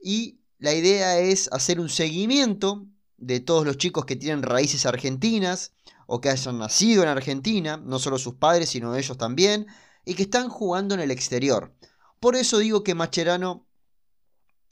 Y 0.00 0.40
la 0.58 0.74
idea 0.74 1.20
es 1.20 1.48
hacer 1.52 1.78
un 1.78 1.88
seguimiento 1.88 2.86
de 3.18 3.40
todos 3.40 3.64
los 3.64 3.78
chicos 3.78 4.04
que 4.04 4.16
tienen 4.16 4.42
raíces 4.42 4.86
argentinas 4.86 5.72
o 6.06 6.20
que 6.20 6.30
hayan 6.30 6.58
nacido 6.58 7.02
en 7.02 7.08
Argentina, 7.08 7.76
no 7.76 7.98
solo 7.98 8.18
sus 8.18 8.34
padres, 8.34 8.70
sino 8.70 8.94
ellos 8.94 9.18
también, 9.18 9.66
y 10.04 10.14
que 10.14 10.24
están 10.24 10.48
jugando 10.48 10.94
en 10.94 11.00
el 11.00 11.10
exterior. 11.10 11.74
Por 12.20 12.36
eso 12.36 12.58
digo 12.58 12.84
que 12.84 12.94
Macherano 12.94 13.66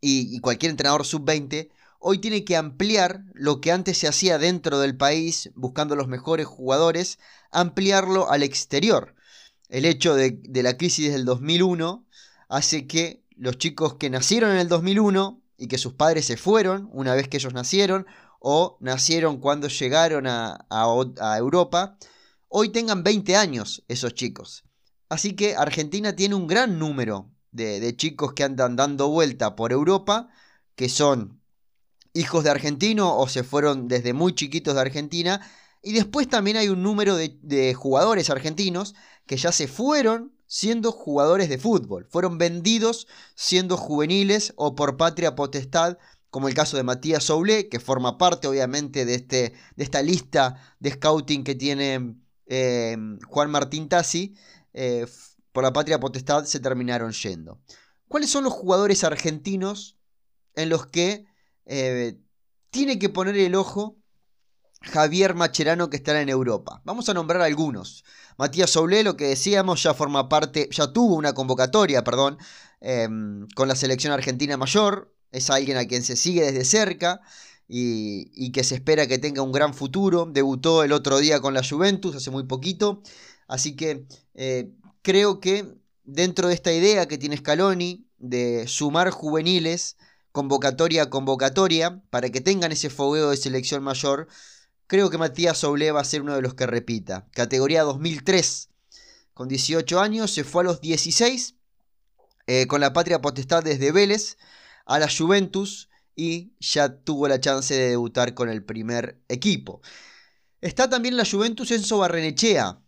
y, 0.00 0.38
cualquier 0.40 0.70
entrenador 0.70 1.04
sub-20 1.04 1.70
hoy 1.98 2.18
tiene 2.18 2.44
que 2.44 2.56
ampliar 2.56 3.24
lo 3.32 3.60
que 3.60 3.72
antes 3.72 3.98
se 3.98 4.06
hacía 4.06 4.38
dentro 4.38 4.78
del 4.78 4.96
país, 4.96 5.50
buscando 5.54 5.96
los 5.96 6.08
mejores 6.08 6.46
jugadores, 6.46 7.18
ampliarlo 7.50 8.30
al 8.30 8.42
exterior 8.42 9.14
el 9.74 9.84
hecho 9.86 10.14
de, 10.14 10.38
la 10.62 10.76
crisis 10.76 11.12
del 11.12 11.24
2001 11.24 12.06
hace 12.48 12.86
que 12.86 13.24
los 13.36 13.58
chicos 13.58 13.94
que 13.94 14.10
nacieron 14.10 14.52
en 14.52 14.58
el 14.58 14.68
2001 14.68 15.42
y 15.56 15.66
que 15.66 15.78
sus 15.78 15.94
padres 15.94 16.26
se 16.26 16.36
fueron 16.36 16.88
una 16.92 17.14
vez 17.14 17.28
que 17.28 17.38
ellos 17.38 17.54
nacieron 17.54 18.06
o 18.46 18.76
nacieron 18.80 19.38
cuando 19.38 19.68
llegaron 19.68 20.26
a, 20.26 20.66
Europa, 21.38 21.96
hoy 22.48 22.68
tengan 22.68 23.02
20 23.02 23.36
años 23.36 23.82
esos 23.88 24.12
chicos. 24.12 24.64
Así 25.08 25.34
que 25.34 25.56
Argentina 25.56 26.14
tiene 26.14 26.34
un 26.34 26.46
gran 26.46 26.78
número 26.78 27.32
de, 27.52 27.80
de, 27.80 27.96
chicos 27.96 28.34
que 28.34 28.44
andan 28.44 28.76
dando 28.76 29.08
vuelta 29.08 29.56
por 29.56 29.72
Europa, 29.72 30.28
que 30.76 30.90
son 30.90 31.40
hijos 32.12 32.44
de 32.44 32.50
argentino 32.50 33.16
o 33.16 33.28
se 33.28 33.44
fueron 33.44 33.88
desde 33.88 34.12
muy 34.12 34.34
chiquitos 34.34 34.74
de 34.74 34.80
Argentina. 34.82 35.40
Y 35.82 35.92
después 35.94 36.28
también 36.28 36.58
hay 36.58 36.68
un 36.68 36.82
número 36.82 37.16
de, 37.16 37.38
de 37.40 37.72
jugadores 37.72 38.28
argentinos 38.28 38.94
que 39.26 39.38
ya 39.38 39.52
se 39.52 39.68
fueron 39.68 40.34
siendo 40.46 40.92
jugadores 40.92 41.48
de 41.48 41.58
fútbol, 41.58 42.06
fueron 42.10 42.36
vendidos 42.36 43.06
siendo 43.34 43.78
juveniles 43.78 44.52
o 44.56 44.74
por 44.74 44.98
patria 44.98 45.34
potestad, 45.34 45.96
como 46.34 46.48
el 46.48 46.54
caso 46.54 46.76
de 46.76 46.82
Matías 46.82 47.22
Soule, 47.22 47.68
que 47.68 47.78
forma 47.78 48.18
parte 48.18 48.48
obviamente 48.48 49.04
de, 49.04 49.14
este, 49.14 49.54
de 49.76 49.84
esta 49.84 50.02
lista 50.02 50.56
de 50.80 50.90
scouting 50.90 51.44
que 51.44 51.54
tiene 51.54 52.16
eh, 52.46 52.96
Juan 53.28 53.52
Martín 53.52 53.88
Tassi, 53.88 54.34
eh, 54.72 55.06
por 55.52 55.62
la 55.62 55.72
patria 55.72 56.00
potestad 56.00 56.44
se 56.44 56.58
terminaron 56.58 57.12
yendo. 57.12 57.60
¿Cuáles 58.08 58.30
son 58.30 58.42
los 58.42 58.52
jugadores 58.52 59.04
argentinos 59.04 59.96
en 60.56 60.70
los 60.70 60.88
que 60.88 61.24
eh, 61.66 62.18
tiene 62.70 62.98
que 62.98 63.10
poner 63.10 63.36
el 63.36 63.54
ojo 63.54 63.96
Javier 64.82 65.36
Macherano 65.36 65.88
que 65.88 65.98
estará 65.98 66.20
en 66.20 66.30
Europa? 66.30 66.82
Vamos 66.84 67.08
a 67.08 67.14
nombrar 67.14 67.42
algunos. 67.42 68.02
Matías 68.38 68.70
Soule, 68.70 69.04
lo 69.04 69.16
que 69.16 69.28
decíamos, 69.28 69.84
ya 69.84 69.94
forma 69.94 70.28
parte, 70.28 70.68
ya 70.72 70.92
tuvo 70.92 71.14
una 71.14 71.32
convocatoria, 71.32 72.02
perdón, 72.02 72.38
con 73.54 73.68
la 73.68 73.76
selección 73.76 74.12
argentina 74.12 74.56
mayor. 74.56 75.13
Es 75.34 75.50
alguien 75.50 75.76
a 75.76 75.86
quien 75.86 76.02
se 76.02 76.16
sigue 76.16 76.42
desde 76.42 76.64
cerca 76.64 77.20
y, 77.68 78.52
que 78.52 78.64
se 78.64 78.74
espera 78.76 79.06
que 79.06 79.18
tenga 79.18 79.42
un 79.42 79.52
gran 79.52 79.74
futuro. 79.74 80.26
Debutó 80.30 80.82
el 80.82 80.92
otro 80.92 81.18
día 81.18 81.40
con 81.40 81.54
la 81.54 81.62
Juventus, 81.62 82.16
hace 82.16 82.30
muy 82.30 82.44
poquito. 82.44 83.02
Así 83.48 83.76
que 83.76 84.06
eh, 84.34 84.70
creo 85.02 85.40
que 85.40 85.74
dentro 86.04 86.48
de 86.48 86.54
esta 86.54 86.72
idea 86.72 87.06
que 87.08 87.18
tiene 87.18 87.36
Scaloni 87.36 88.06
de 88.18 88.66
sumar 88.68 89.10
juveniles 89.10 89.96
convocatoria 90.32 91.04
a 91.04 91.10
convocatoria 91.10 92.02
para 92.10 92.30
que 92.30 92.40
tengan 92.40 92.72
ese 92.72 92.90
fogueo 92.90 93.30
de 93.30 93.36
selección 93.36 93.82
mayor, 93.82 94.28
Creo 94.86 95.08
que 95.08 95.18
Matías 95.18 95.58
Soule 95.58 95.90
va 95.92 96.00
a 96.00 96.04
ser 96.04 96.22
uno 96.22 96.34
de 96.34 96.42
los 96.42 96.54
que 96.54 96.66
repita. 96.66 97.26
Categoría 97.32 97.82
2003. 97.82 98.68
Con 99.32 99.48
18 99.48 99.98
años 99.98 100.30
se 100.30 100.44
fue 100.44 100.62
a 100.62 100.64
los 100.64 100.80
16 100.80 101.54
eh, 102.46 102.66
con 102.66 102.80
la 102.80 102.92
patria 102.92 103.20
potestad 103.20 103.64
desde 103.64 103.90
Vélez 103.90 104.36
a 104.84 104.98
la 104.98 105.08
Juventus 105.08 105.88
y 106.16 106.52
ya 106.60 107.00
tuvo 107.02 107.28
la 107.28 107.40
chance 107.40 107.74
de 107.74 107.90
debutar 107.90 108.34
con 108.34 108.48
el 108.48 108.64
primer 108.64 109.20
equipo. 109.28 109.80
Está 110.60 110.88
también 110.88 111.16
la 111.16 111.24
Juventus 111.24 111.70
Enzo 111.70 111.98
Barrenechea, 111.98 112.80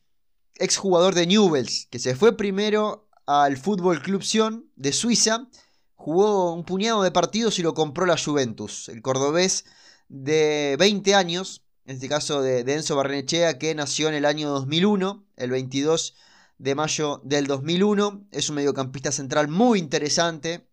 exjugador 0.55 1.15
de 1.15 1.27
Newells, 1.27 1.87
que 1.91 1.99
se 1.99 2.15
fue 2.15 2.37
primero 2.37 3.09
al 3.27 3.57
Fútbol 3.57 4.03
Club 4.03 4.23
Sion 4.23 4.71
de 4.77 4.93
Suiza, 4.93 5.49
jugó 5.95 6.55
un 6.55 6.65
puñado 6.65 7.03
de 7.03 7.11
partidos 7.11 7.59
y 7.59 7.63
lo 7.63 7.75
compró 7.75 8.07
la 8.07 8.17
Juventus. 8.17 8.89
El 8.89 9.03
cordobés 9.03 9.65
de 10.09 10.77
20 10.79 11.15
años 11.15 11.67
en 11.87 11.95
este 11.95 12.09
caso 12.09 12.43
de, 12.43 12.61
Enzo 12.61 12.97
Barrenechea, 12.97 13.59
que 13.59 13.75
nació 13.75 14.09
en 14.09 14.15
el 14.15 14.25
año 14.25 14.51
2001, 14.51 15.25
el 15.37 15.51
22 15.51 16.15
de 16.59 16.75
mayo 16.75 17.21
del 17.25 17.47
2001. 17.47 18.27
Es 18.33 18.49
un 18.49 18.57
mediocampista 18.57 19.13
central 19.13 19.47
muy 19.47 19.79
interesante. 19.79 20.69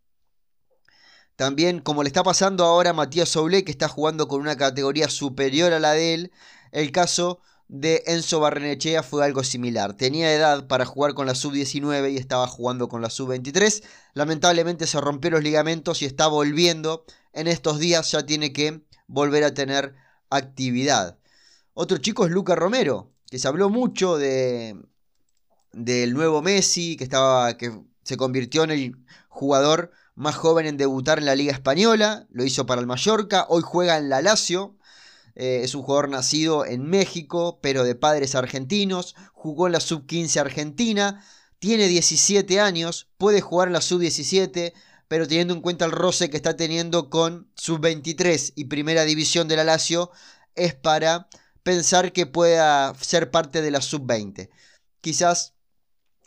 También, 1.35 1.79
como 1.79 2.03
le 2.03 2.07
está 2.07 2.23
pasando 2.23 2.63
ahora 2.63 2.91
a 2.91 2.93
Matías 2.93 3.29
Soule, 3.29 3.63
que 3.63 3.71
está 3.71 3.87
jugando 3.87 4.27
con 4.27 4.41
una 4.41 4.55
categoría 4.55 5.09
superior 5.09 5.73
a 5.73 5.79
la 5.79 5.93
de 5.93 6.13
él, 6.13 6.31
el 6.71 6.91
caso 6.91 7.39
de 7.67 8.03
Enzo 8.05 8.39
Barrenechea 8.39 9.01
fue 9.01 9.25
algo 9.25 9.43
similar. 9.43 9.93
Tenía 9.95 10.31
edad 10.31 10.67
para 10.67 10.85
jugar 10.85 11.15
con 11.15 11.25
la 11.25 11.33
sub-19 11.33 12.11
y 12.11 12.17
estaba 12.17 12.45
jugando 12.47 12.87
con 12.87 13.01
la 13.01 13.09
sub-23. 13.09 13.83
Lamentablemente 14.13 14.85
se 14.85 15.01
rompió 15.01 15.31
los 15.31 15.43
ligamentos 15.43 16.01
y 16.01 16.05
está 16.05 16.27
volviendo. 16.27 17.05
En 17.33 17.47
estos 17.47 17.79
días 17.79 18.11
ya 18.11 18.25
tiene 18.25 18.53
que 18.53 18.83
volver 19.07 19.43
a 19.43 19.53
tener 19.53 19.95
actividad. 20.29 21.17
Otro 21.73 21.97
chico 21.97 22.25
es 22.25 22.31
Luca 22.31 22.55
Romero, 22.55 23.11
que 23.29 23.39
se 23.39 23.47
habló 23.47 23.69
mucho 23.69 24.17
de 24.17 24.77
del 25.71 26.13
nuevo 26.13 26.43
Messi, 26.43 26.95
que 26.95 27.03
estaba 27.03 27.57
que 27.57 27.81
se 28.03 28.17
convirtió 28.17 28.63
en 28.63 28.69
el 28.69 28.97
jugador 29.29 29.91
más 30.15 30.35
joven 30.35 30.65
en 30.65 30.77
debutar 30.77 31.19
en 31.19 31.25
la 31.25 31.35
Liga 31.35 31.53
Española, 31.53 32.27
lo 32.31 32.43
hizo 32.43 32.65
para 32.65 32.81
el 32.81 32.87
Mallorca, 32.87 33.45
hoy 33.49 33.61
juega 33.63 33.97
en 33.97 34.09
la 34.09 34.21
Lazio. 34.21 34.75
Eh, 35.35 35.61
es 35.63 35.73
un 35.73 35.81
jugador 35.81 36.09
nacido 36.09 36.65
en 36.65 36.85
México, 36.85 37.59
pero 37.61 37.83
de 37.83 37.95
padres 37.95 38.35
argentinos. 38.35 39.15
Jugó 39.33 39.65
en 39.65 39.73
la 39.73 39.79
sub-15 39.79 40.37
argentina. 40.39 41.23
Tiene 41.57 41.87
17 41.87 42.59
años. 42.59 43.09
Puede 43.17 43.41
jugar 43.41 43.67
en 43.69 43.73
la 43.73 43.81
sub-17 43.81 44.73
pero 45.13 45.27
teniendo 45.27 45.53
en 45.53 45.61
cuenta 45.61 45.85
el 45.85 45.91
roce 45.91 46.31
que 46.31 46.37
está 46.37 46.55
teniendo 46.55 47.11
con 47.11 47.47
sub-23 47.53 48.53
y 48.55 48.65
primera 48.65 49.03
división 49.03 49.47
de 49.47 49.55
la 49.55 49.63
Lazio, 49.63 50.09
es 50.55 50.73
para 50.73 51.27
pensar 51.61 52.13
que 52.13 52.25
pueda 52.25 52.95
ser 52.99 53.29
parte 53.29 53.61
de 53.61 53.69
la 53.69 53.79
sub-20. 53.81 54.49
Quizás 55.01 55.53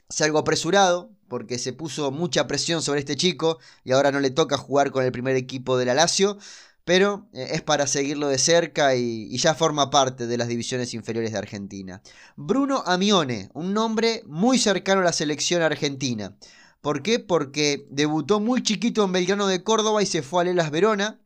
sea 0.08 0.26
algo 0.26 0.38
apresurado, 0.38 1.10
porque 1.28 1.58
se 1.58 1.72
puso 1.72 2.10
mucha 2.10 2.46
presión 2.46 2.82
sobre 2.82 3.00
este 3.00 3.16
chico 3.16 3.58
y 3.84 3.92
ahora 3.92 4.12
no 4.12 4.20
le 4.20 4.30
toca 4.30 4.56
jugar 4.56 4.90
con 4.90 5.04
el 5.04 5.12
primer 5.12 5.36
equipo 5.36 5.76
de 5.78 5.86
la 5.86 5.94
Lazio, 5.94 6.38
pero 6.84 7.28
eh, 7.32 7.48
es 7.52 7.62
para 7.62 7.86
seguirlo 7.86 8.28
de 8.28 8.38
cerca 8.38 8.94
y, 8.94 9.36
ya 9.36 9.54
forma 9.54 9.90
parte 9.90 10.26
de 10.26 10.38
las 10.38 10.48
divisiones 10.48 10.94
inferiores 10.94 11.32
de 11.32 11.38
Argentina. 11.38 12.00
Bruno 12.36 12.82
Amione, 12.86 13.50
un 13.54 13.74
nombre 13.74 14.22
muy 14.26 14.58
cercano 14.58 15.00
a 15.00 15.04
la 15.04 15.12
selección 15.12 15.62
argentina. 15.62 16.36
¿Por 16.80 17.02
qué? 17.02 17.18
Porque 17.18 17.86
debutó 17.90 18.38
muy 18.38 18.62
chiquito 18.62 19.04
en 19.04 19.12
Belgrano 19.12 19.48
de 19.48 19.64
Córdoba 19.64 20.02
y 20.02 20.06
se 20.06 20.22
fue 20.22 20.42
a 20.42 20.44
Lelas 20.44 20.70
Verona, 20.70 21.20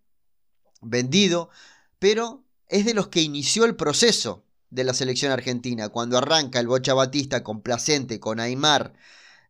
vendido, 0.80 1.50
pero 1.98 2.42
es 2.68 2.86
de 2.86 2.94
los 2.94 3.08
que 3.08 3.20
inició 3.20 3.66
el 3.66 3.76
proceso 3.76 4.44
de 4.70 4.84
la 4.84 4.94
selección 4.94 5.32
argentina. 5.32 5.90
Cuando 5.90 6.16
arranca 6.16 6.60
el 6.60 6.68
Bocha 6.68 6.94
Batista 6.94 7.42
con 7.42 7.60
Placente, 7.60 8.18
con 8.18 8.40
Aymar, 8.40 8.94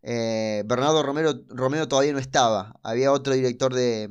eh, 0.02 0.62
Bernardo 0.66 1.02
Romero, 1.02 1.34
Romero 1.48 1.88
todavía 1.88 2.12
no 2.12 2.18
estaba. 2.18 2.74
Había 2.82 3.12
otro 3.12 3.34
director 3.34 3.74
de. 3.74 4.08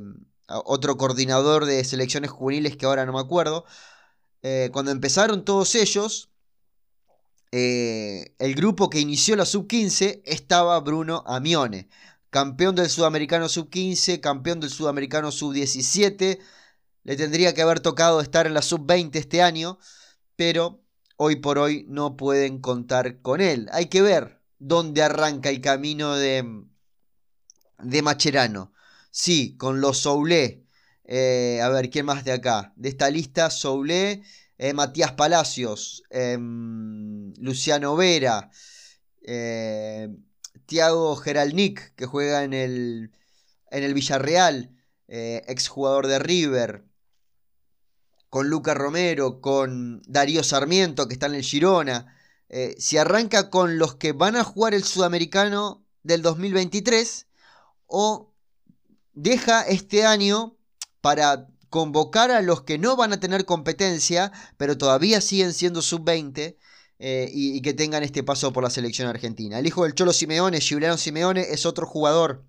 otro 0.48 0.96
coordinador 0.96 1.64
de 1.66 1.84
selecciones 1.84 2.30
juveniles 2.30 2.76
que 2.76 2.86
ahora 2.86 3.06
no 3.06 3.12
me 3.12 3.20
acuerdo. 3.20 3.64
Eh, 4.42 4.70
cuando 4.72 4.90
empezaron 4.92 5.44
todos 5.44 5.74
ellos, 5.74 6.30
eh, 7.52 8.34
el 8.38 8.54
grupo 8.54 8.90
que 8.90 9.00
inició 9.00 9.36
la 9.36 9.44
sub-15 9.44 10.22
estaba 10.24 10.78
Bruno 10.80 11.24
Amione, 11.26 11.88
campeón 12.30 12.74
del 12.76 12.88
sudamericano 12.88 13.48
sub-15, 13.48 14.20
campeón 14.20 14.60
del 14.60 14.70
sudamericano 14.70 15.32
sub-17. 15.32 16.38
Le 17.02 17.16
tendría 17.16 17.54
que 17.54 17.62
haber 17.62 17.80
tocado 17.80 18.20
estar 18.20 18.46
en 18.46 18.54
la 18.54 18.62
sub-20 18.62 19.16
este 19.16 19.42
año, 19.42 19.78
pero 20.36 20.82
hoy 21.16 21.36
por 21.36 21.58
hoy 21.58 21.86
no 21.88 22.16
pueden 22.16 22.60
contar 22.60 23.20
con 23.20 23.40
él. 23.40 23.68
Hay 23.72 23.86
que 23.86 24.02
ver 24.02 24.39
dónde 24.60 25.02
arranca 25.02 25.50
el 25.50 25.60
camino 25.60 26.14
de, 26.14 26.64
de 27.82 28.02
Macherano. 28.02 28.72
Sí, 29.10 29.56
con 29.56 29.80
los 29.80 29.98
Soulé. 29.98 30.64
Eh, 31.04 31.60
a 31.60 31.68
ver, 31.70 31.90
¿quién 31.90 32.06
más 32.06 32.24
de 32.24 32.32
acá? 32.32 32.72
De 32.76 32.88
esta 32.88 33.10
lista, 33.10 33.50
Soulé, 33.50 34.22
eh, 34.58 34.72
Matías 34.74 35.12
Palacios, 35.12 36.04
em, 36.10 37.32
Luciano 37.38 37.96
Vera, 37.96 38.50
eh, 39.22 40.08
Tiago 40.66 41.16
Geralnik, 41.16 41.94
que 41.96 42.06
juega 42.06 42.44
en 42.44 42.52
el, 42.54 43.10
en 43.70 43.82
el 43.82 43.94
Villarreal, 43.94 44.76
exjugador 45.08 46.06
de 46.06 46.20
River, 46.20 46.84
con 48.28 48.48
Luca 48.48 48.74
Romero, 48.74 49.40
con 49.40 50.02
Darío 50.06 50.44
Sarmiento, 50.44 51.08
que 51.08 51.14
está 51.14 51.26
en 51.26 51.34
el 51.34 51.42
Girona. 51.42 52.14
Si 52.78 52.98
arranca 52.98 53.48
con 53.50 53.78
los 53.78 53.94
que 53.94 54.12
van 54.12 54.36
a 54.36 54.44
jugar 54.44 54.74
el 54.74 54.82
Sudamericano 54.84 55.84
del 56.02 56.22
2023, 56.22 57.26
o 57.86 58.32
deja 59.12 59.62
este 59.62 60.04
año 60.04 60.56
para 61.00 61.48
convocar 61.70 62.30
a 62.30 62.42
los 62.42 62.62
que 62.62 62.78
no 62.78 62.96
van 62.96 63.12
a 63.12 63.20
tener 63.20 63.44
competencia, 63.44 64.32
pero 64.56 64.76
todavía 64.76 65.20
siguen 65.20 65.54
siendo 65.54 65.82
sub-20 65.82 66.56
eh, 66.98 67.30
y, 67.32 67.62
que 67.62 67.72
tengan 67.72 68.02
este 68.02 68.22
paso 68.22 68.52
por 68.52 68.64
la 68.64 68.70
selección 68.70 69.08
argentina. 69.08 69.58
El 69.58 69.66
hijo 69.66 69.84
del 69.84 69.94
Cholo 69.94 70.12
Simeone, 70.12 70.60
Giuliano 70.60 70.98
Simeone, 70.98 71.42
es 71.50 71.64
otro 71.64 71.86
jugador 71.86 72.44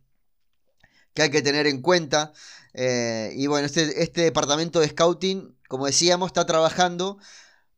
que 1.13 1.21
hay 1.21 1.29
que 1.29 1.41
tener 1.41 1.67
en 1.67 1.81
cuenta. 1.81 2.33
Eh, 2.73 3.31
y 3.35 3.47
bueno, 3.47 3.65
este, 3.67 4.01
este, 4.01 4.21
departamento 4.21 4.79
de 4.79 4.89
scouting, 4.89 5.55
como 5.67 5.85
decíamos, 5.85 6.27
está 6.27 6.45
trabajando 6.45 7.17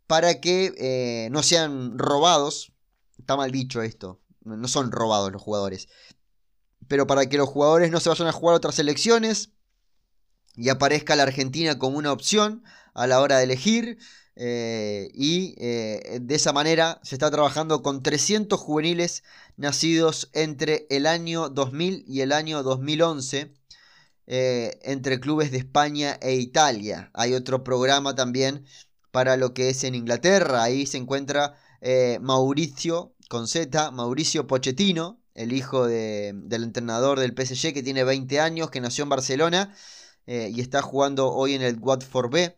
para 0.08 0.42
que 0.42 0.74
eh, 0.78 1.30
no 1.32 1.44
sean 1.44 1.98
robados. 1.98 2.72
Está 3.18 3.36
mal 3.36 3.52
dicho 3.52 3.82
esto. 3.82 4.20
No 4.44 4.68
son 4.68 4.92
robados 4.92 5.32
los 5.32 5.42
jugadores 5.42 5.88
pero 6.88 7.08
para 7.08 7.28
que 7.28 7.38
los 7.38 7.50
jugadores 7.50 7.92
no 7.92 8.00
se 8.00 8.10
vayan 8.10 8.28
a 8.28 8.32
jugar 8.32 8.56
otras 8.56 8.76
selecciones 8.76 9.50
y 10.56 10.70
aparezca 10.70 11.16
la 11.16 11.24
Argentina 11.24 11.80
como 11.80 11.98
una 11.98 12.12
opción 12.12 12.64
a 12.94 13.08
la 13.08 13.22
hora 13.22 13.38
de 13.38 13.46
elegir. 13.46 13.98
Eh, 14.36 15.10
y 15.14 15.54
eh, 15.60 16.18
de 16.20 16.36
esa 16.36 16.54
manera 16.54 17.00
se 17.04 17.14
está 17.14 17.30
trabajando 17.30 17.84
con 17.84 18.02
300 18.02 18.60
juveniles 18.60 19.24
nacidos 19.58 20.32
entre 20.34 20.88
el 20.90 21.06
año 21.06 21.50
2000 21.50 22.04
y 22.08 22.22
el 22.22 22.32
año 22.32 22.64
2011 22.64 23.54
eh, 24.26 24.80
entre 24.82 25.20
clubes 25.20 25.52
de 25.52 25.60
España 25.60 26.18
e 26.20 26.34
Italia. 26.34 27.12
Hay 27.14 27.34
otro 27.34 27.64
programa 27.64 28.16
también 28.16 28.66
para 29.14 29.38
lo 29.38 29.54
que 29.54 29.70
es 29.70 29.86
en 29.86 29.96
Inglaterra. 29.96 30.64
Ahí 30.64 30.86
se 30.86 30.98
encuentra 30.98 31.56
Mauricio 32.22 33.14
con 33.30 33.48
Z, 33.48 33.92
Mauricio 33.92 34.48
Pochettino, 34.48 35.24
el 35.36 35.54
hijo 35.54 35.88
del 35.88 36.64
entrenador 36.64 37.20
del 37.20 37.34
PSG 37.34 37.74
que 37.74 37.84
tiene 37.84 38.04
20 38.04 38.40
años, 38.40 38.70
que 38.70 38.82
nació 38.82 39.04
en 39.04 39.10
Barcelona 39.10 39.76
eh, 40.28 40.52
y 40.54 40.62
está 40.62 40.82
jugando 40.82 41.32
hoy 41.32 41.54
en 41.54 41.62
el 41.62 41.80
Watford 41.80 42.32
B. 42.32 42.58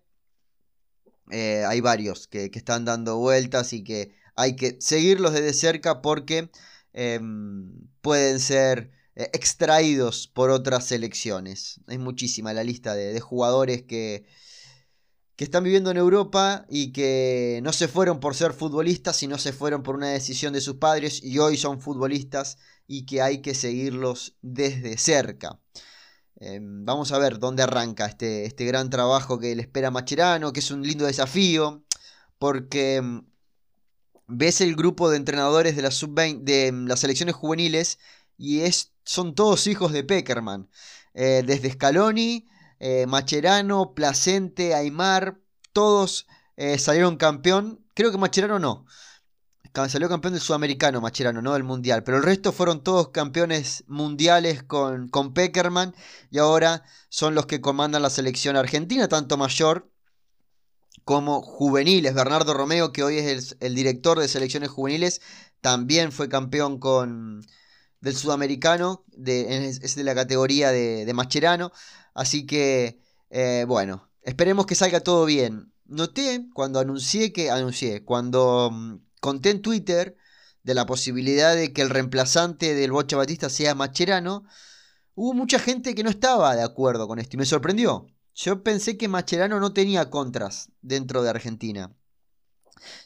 Eh, 1.32 1.64
hay 1.66 1.82
varios 1.82 2.28
que, 2.28 2.52
están 2.54 2.86
dando 2.86 3.18
vueltas 3.18 3.74
y 3.74 3.84
que 3.84 4.14
hay 4.36 4.56
que 4.56 4.78
seguirlos 4.80 5.34
desde 5.34 5.54
cerca 5.54 6.02
porque 6.02 6.52
em, 6.94 7.88
pueden 8.02 8.40
ser 8.40 8.92
eh, 9.16 9.30
extraídos 9.34 10.28
por 10.28 10.50
otras 10.50 10.86
selecciones. 10.88 11.80
Es 11.88 12.00
muchísima 12.00 12.54
la 12.54 12.64
lista 12.64 12.96
de 12.96 13.20
jugadores 13.20 13.84
que, 13.84 14.26
que 15.36 15.44
están 15.44 15.64
viviendo 15.64 15.92
en 15.92 15.98
Europa 15.98 16.66
y 16.70 16.92
que 16.94 17.60
no 17.64 17.74
se 17.74 17.88
fueron 17.88 18.20
por 18.20 18.36
ser 18.36 18.54
futbolistas, 18.54 19.18
sino 19.18 19.38
se 19.38 19.52
fueron 19.54 19.84
por 19.84 19.96
una 19.96 20.10
decisión 20.10 20.54
de 20.54 20.62
sus 20.62 20.76
padres 20.76 21.22
y 21.24 21.40
hoy 21.40 21.58
son 21.58 21.82
futbolistas 21.82 22.58
y 22.88 23.06
que 23.06 23.22
hay 23.22 23.42
que 23.42 23.54
seguirlos 23.54 24.36
desde 24.42 24.98
cerca. 24.98 25.60
Em, 26.38 26.86
vamos 26.86 27.12
a 27.12 27.18
ver 27.18 27.40
dónde 27.40 27.64
arranca 27.64 28.06
este, 28.06 28.46
este, 28.46 28.66
gran 28.66 28.90
trabajo 28.90 29.40
que 29.40 29.56
le 29.56 29.62
espera 29.62 29.92
Macherano, 29.92 30.54
que 30.54 30.60
es 30.60 30.72
un 30.72 30.84
lindo 30.84 31.06
desafío, 31.06 31.84
porque 32.40 32.98
em, 32.98 33.26
ves 34.28 34.62
el 34.62 34.76
grupo 34.76 35.10
de 35.10 35.18
entrenadores 35.18 35.76
de, 35.76 35.92
sub 35.92 36.16
de 36.16 36.68
em, 36.68 36.88
las 36.88 37.00
selecciones 37.02 37.36
juveniles 37.36 38.00
y 38.38 38.62
es, 38.62 38.94
son 39.04 39.36
todos 39.36 39.68
hijos 39.68 39.92
de 39.94 40.04
Peckerman. 40.04 40.70
Eh, 41.14 41.44
desde 41.46 41.72
Scaloni 41.72 42.48
eh, 42.88 43.08
Macherano, 43.08 43.96
Placente, 43.96 44.76
Aymar, 44.76 45.40
todos 45.74 46.28
eh, 46.56 46.78
salieron 46.78 47.18
campeón. 47.18 47.84
Creo 47.96 48.12
que 48.12 48.20
Macherano 48.20 48.60
no. 48.60 48.86
Salió 49.90 50.08
campeón 50.08 50.34
del 50.36 50.42
sudamericano, 50.42 51.02
Macherano, 51.02 51.42
no 51.42 51.54
del 51.54 51.64
mundial. 51.64 52.04
Pero 52.04 52.18
el 52.18 52.24
resto 52.24 52.52
fueron 52.52 52.84
todos 52.84 53.10
campeones 53.10 53.84
mundiales 53.88 54.62
con, 54.62 55.10
con 55.10 55.34
Peckerman. 55.34 55.96
Y 56.30 56.38
ahora 56.38 56.84
son 57.10 57.34
los 57.34 57.48
que 57.48 57.60
comandan 57.60 58.04
la 58.04 58.12
selección 58.12 58.56
argentina, 58.56 59.08
tanto 59.08 59.36
mayor 59.36 59.90
como 61.04 61.42
juveniles. 61.42 62.14
Bernardo 62.14 62.54
Romeo, 62.54 62.94
que 62.94 63.04
hoy 63.04 63.18
es 63.18 63.58
el, 63.62 63.74
director 63.74 64.20
de 64.20 64.28
selecciones 64.28 64.70
juveniles, 64.70 65.22
también 65.60 66.12
fue 66.12 66.30
campeón 66.30 66.80
con, 66.80 67.42
del 68.00 68.16
sudamericano. 68.16 69.04
De, 69.08 69.70
es 69.70 69.96
de 69.96 70.04
la 70.04 70.14
categoría 70.14 70.72
de, 70.72 71.04
de 71.06 71.14
Macherano. 71.16 71.72
Así 72.16 72.48
que, 72.48 73.00
eh, 73.30 73.66
bueno, 73.68 74.10
esperemos 74.24 74.66
que 74.66 74.74
salga 74.74 75.02
todo 75.02 75.26
bien. 75.26 75.74
Noté 75.86 76.48
cuando 76.54 76.80
anuncié 76.80 77.32
que, 77.32 77.52
anuncié, 77.52 78.04
cuando 78.04 78.72
mm, 78.72 78.96
conté 79.20 79.52
en 79.52 79.62
Twitter 79.62 80.18
de 80.64 80.74
la 80.74 80.88
posibilidad 80.88 81.56
de 81.56 81.74
que 81.74 81.84
el 81.84 81.92
reemplazante 81.92 82.74
del 82.74 82.92
Bocha 82.92 83.18
Batista 83.18 83.50
sea 83.50 83.76
Macherano, 83.76 84.46
hubo 85.14 85.34
mucha 85.34 85.60
gente 85.60 85.94
que 85.94 86.04
no 86.04 86.10
estaba 86.10 86.56
de 86.56 86.64
acuerdo 86.64 87.08
con 87.08 87.20
esto 87.20 87.36
y 87.36 87.40
me 87.40 87.46
sorprendió. 87.46 88.08
Yo 88.34 88.64
pensé 88.64 88.98
que 88.98 89.08
Macherano 89.08 89.60
no 89.60 89.74
tenía 89.74 90.10
contras 90.10 90.72
dentro 90.82 91.22
de 91.22 91.30
Argentina. 91.30 91.96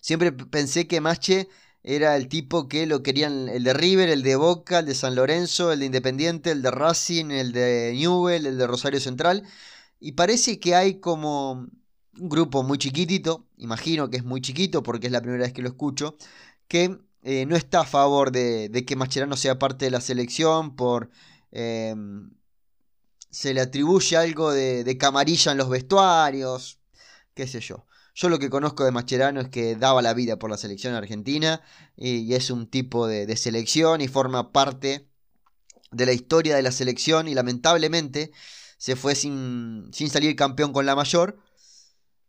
Siempre 0.01 0.31
pensé 0.31 0.87
que 0.87 1.01
Mache 1.01 1.49
era 1.83 2.15
el 2.15 2.27
tipo 2.27 2.67
que 2.67 2.85
lo 2.85 3.03
querían 3.03 3.49
el 3.49 3.63
de 3.63 3.73
River, 3.73 4.09
el 4.09 4.23
de 4.23 4.35
Boca, 4.35 4.79
el 4.79 4.85
de 4.85 4.95
San 4.95 5.15
Lorenzo, 5.15 5.71
el 5.71 5.79
de 5.79 5.85
Independiente, 5.85 6.51
el 6.51 6.61
de 6.61 6.71
Racing, 6.71 7.31
el 7.31 7.51
de 7.53 7.93
Newell, 7.95 8.45
el 8.45 8.57
de 8.57 8.67
Rosario 8.67 8.99
Central. 8.99 9.43
Y 9.99 10.13
parece 10.13 10.59
que 10.59 10.75
hay 10.75 10.99
como 10.99 11.67
un 12.19 12.29
grupo 12.29 12.63
muy 12.63 12.77
chiquitito, 12.77 13.47
imagino 13.57 14.09
que 14.09 14.17
es 14.17 14.23
muy 14.25 14.41
chiquito 14.41 14.83
porque 14.83 15.07
es 15.07 15.13
la 15.13 15.21
primera 15.21 15.43
vez 15.43 15.53
que 15.53 15.61
lo 15.61 15.69
escucho, 15.69 16.17
que 16.67 16.99
eh, 17.23 17.45
no 17.45 17.55
está 17.55 17.81
a 17.81 17.85
favor 17.85 18.31
de, 18.31 18.83
que 18.87 18.95
Mascherano 18.95 19.37
sea 19.37 19.59
parte 19.59 19.85
de 19.85 19.91
la 19.91 20.01
selección 20.01 20.75
por... 20.75 21.09
Em, 21.51 22.31
se 23.31 23.53
le 23.53 23.61
atribuye 23.61 24.17
algo 24.17 24.51
de, 24.51 24.83
de 24.83 24.97
camarilla 24.97 25.51
en 25.51 25.57
los 25.59 25.69
vestuarios, 25.69 26.79
qué 27.35 27.47
sé 27.47 27.59
yo. 27.61 27.85
Yo 28.19 28.27
lo 28.27 28.37
que 28.37 28.49
conozco 28.49 28.83
de 28.83 28.91
Mascherano 28.91 29.39
es 29.39 29.47
que 29.47 29.77
daba 29.77 30.01
la 30.01 30.13
vida 30.13 30.37
por 30.37 30.49
la 30.49 30.57
selección 30.57 30.93
argentina 30.93 31.61
y, 31.95 32.33
es 32.33 32.49
un 32.51 32.67
tipo 32.67 33.07
de, 33.07 33.33
selección 33.37 34.01
y 34.01 34.09
forma 34.09 34.51
parte 34.51 35.07
de 35.91 36.05
la 36.05 36.11
historia 36.11 36.57
de 36.57 36.61
la 36.61 36.73
selección 36.73 37.29
y 37.29 37.33
lamentablemente 37.33 38.33
se 38.77 38.97
fue 38.97 39.15
sin, 39.15 39.89
sin 39.93 40.09
salir 40.09 40.35
campeón 40.35 40.73
con 40.73 40.85
la 40.85 40.97
mayor, 40.97 41.37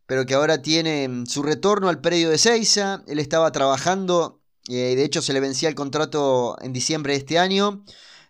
pero 0.07 0.27
que 0.27 0.35
ahora 0.35 0.63
tiene 0.63 1.09
mm, 1.09 1.27
su 1.27 1.43
retorno 1.43 1.89
al 1.89 2.01
predio 2.01 2.31
de 2.31 2.39
Seiza. 2.39 3.03
Él 3.09 3.19
estaba 3.19 3.51
trabajando, 3.51 4.41
eh, 4.69 4.93
y 4.93 4.95
de 4.95 5.05
hecho 5.05 5.23
se 5.23 5.33
le 5.33 5.41
vencía 5.41 5.69
el 5.69 5.75
contrato 5.75 6.57
en 6.63 6.73
diciembre 6.73 7.15
de 7.15 7.19
este 7.19 7.41
año, 7.41 7.85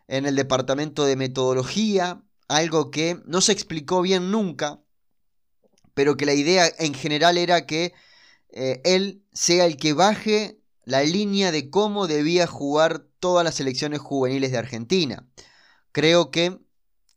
en 0.09 0.25
el 0.25 0.35
departamento 0.35 1.05
de 1.05 1.17
metodología, 1.17 2.23
algo 2.49 2.91
que 2.91 3.21
no 3.27 3.43
se 3.43 3.53
explicó 3.53 4.01
bien 4.01 4.31
nunca 4.31 4.81
pero 5.95 6.17
que 6.17 6.27
la 6.27 6.35
idea 6.35 6.71
en 6.79 6.95
general 6.95 7.39
era 7.39 7.67
que 7.67 7.93
eh, 8.51 8.81
él 8.85 9.23
sea 9.33 9.67
el 9.67 9.77
que 9.77 9.93
baje 9.93 10.61
la 10.85 11.03
línea 11.03 11.53
de 11.53 11.71
cómo 11.71 12.07
debía 12.07 12.47
jugar 12.47 13.07
todas 13.21 13.45
las 13.45 13.55
selecciones 13.55 14.01
juveniles 14.01 14.51
de 14.53 14.59
Argentina. 14.59 15.27
Creo 15.93 16.31
que 16.31 16.59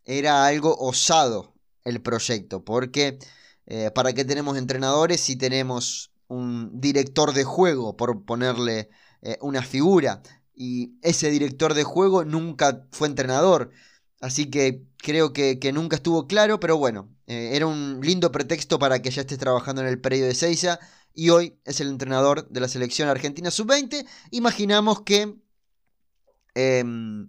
era 0.05 0.45
algo 0.45 0.75
osado 0.77 1.55
el 1.83 2.01
proyecto, 2.01 2.63
porque 2.63 3.19
eh, 3.65 3.91
¿para 3.91 4.13
qué 4.13 4.25
tenemos 4.25 4.57
entrenadores 4.57 5.21
si 5.21 5.36
tenemos 5.36 6.12
un 6.27 6.79
director 6.79 7.33
de 7.33 7.43
juego, 7.43 7.95
por 7.97 8.25
ponerle 8.25 8.89
eh, 9.21 9.38
una 9.41 9.63
figura? 9.63 10.21
Y 10.55 10.93
ese 11.01 11.31
director 11.31 11.73
de 11.73 11.83
juego 11.83 12.25
nunca 12.25 12.86
fue 12.91 13.07
entrenador. 13.07 13.71
Así 14.23 14.49
que 14.49 14.88
creo 14.99 15.33
que, 15.33 15.59
nunca 15.73 15.97
estuvo 15.97 16.27
claro, 16.27 16.57
pero 16.57 16.77
bueno, 16.77 17.09
eh, 17.27 17.51
era 17.55 17.67
un 17.67 17.99
lindo 18.01 18.31
pretexto 18.31 18.79
para 18.79 19.01
que 19.01 19.12
ya 19.12 19.19
estés 19.21 19.38
trabajando 19.38 19.81
en 19.81 19.89
el 19.89 19.99
periodo 19.99 20.27
de 20.29 20.36
Seiza 20.36 20.79
y 21.13 21.29
hoy 21.29 21.59
es 21.65 21.81
el 21.81 21.89
entrenador 21.89 22.47
de 22.47 22.62
la 22.62 22.69
selección 22.69 23.09
argentina 23.09 23.51
sub-20. 23.51 24.07
Imaginamos 24.31 25.01
que 25.01 25.36
em, 26.55 27.27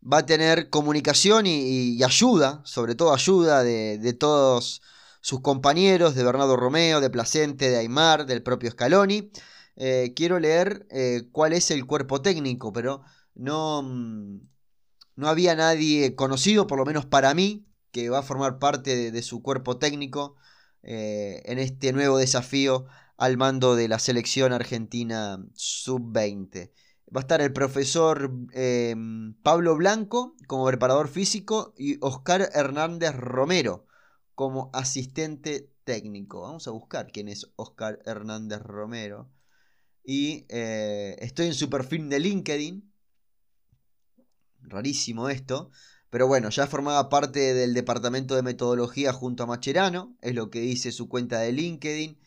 va 0.00 0.18
a 0.18 0.26
tener 0.26 0.70
comunicación 0.70 1.46
y, 1.46 2.00
ayuda, 2.04 2.62
sobre 2.64 2.94
todo 2.94 3.12
ayuda 3.12 3.64
de, 3.64 4.12
todos 4.12 4.80
sus 5.20 5.40
compañeros, 5.40 6.14
de 6.14 6.22
Bernardo 6.22 6.56
Romeo, 6.56 7.00
de 7.00 7.10
Placente, 7.10 7.68
de 7.68 7.78
Aymar, 7.78 8.26
del 8.26 8.44
propio 8.44 8.70
Scaloni. 8.70 9.32
Eh, 9.74 10.12
quiero 10.14 10.38
leer 10.38 10.86
eh, 10.90 11.28
cuál 11.32 11.52
es 11.52 11.72
el 11.72 11.84
cuerpo 11.84 12.22
técnico, 12.22 12.72
pero 12.72 13.02
no, 13.34 13.82
mm, 13.82 14.38
no 15.18 15.28
había 15.28 15.56
nadie 15.56 16.14
conocido, 16.14 16.68
por 16.68 16.78
lo 16.78 16.84
menos 16.86 17.04
para 17.04 17.34
mí, 17.34 17.66
que 17.90 18.08
va 18.08 18.20
a 18.20 18.22
formar 18.22 18.60
parte 18.60 19.10
de, 19.10 19.22
su 19.22 19.42
cuerpo 19.42 19.76
técnico 19.76 20.36
eh, 20.84 21.42
en 21.46 21.58
este 21.58 21.92
nuevo 21.92 22.18
desafío 22.18 22.86
al 23.16 23.36
mando 23.36 23.74
de 23.74 23.88
la 23.88 23.98
selección 23.98 24.52
argentina 24.52 25.44
sub-20. 25.54 26.70
Va 27.14 27.20
a 27.20 27.22
estar 27.22 27.40
el 27.40 27.52
profesor 27.52 28.30
em, 28.52 29.34
Pablo 29.42 29.76
Blanco 29.76 30.36
como 30.46 30.64
preparador 30.66 31.08
físico 31.08 31.74
y 31.76 31.98
Oscar 32.00 32.50
Hernández 32.54 33.16
Romero 33.16 33.86
como 34.36 34.70
asistente 34.72 35.68
técnico. 35.82 36.42
Vamos 36.42 36.68
a 36.68 36.70
buscar 36.70 37.10
quién 37.10 37.26
es 37.28 37.50
Oscar 37.56 37.98
Hernández 38.06 38.60
Romero. 38.62 39.28
Y 40.04 40.46
eh, 40.48 41.16
estoy 41.18 41.46
en 41.46 41.54
su 41.54 41.68
perfil 41.68 42.08
de 42.08 42.20
LinkedIn. 42.20 42.88
Rarísimo 44.68 45.28
esto. 45.28 45.70
Pero 46.10 46.26
bueno, 46.26 46.50
ya 46.50 46.66
formaba 46.66 47.08
parte 47.08 47.54
del 47.54 47.74
departamento 47.74 48.34
de 48.34 48.42
metodología 48.42 49.12
junto 49.12 49.42
a 49.42 49.46
Macherano. 49.46 50.16
Es 50.22 50.34
lo 50.34 50.50
que 50.50 50.60
dice 50.60 50.92
su 50.92 51.08
cuenta 51.08 51.40
de 51.40 51.52
LinkedIn. 51.52 52.18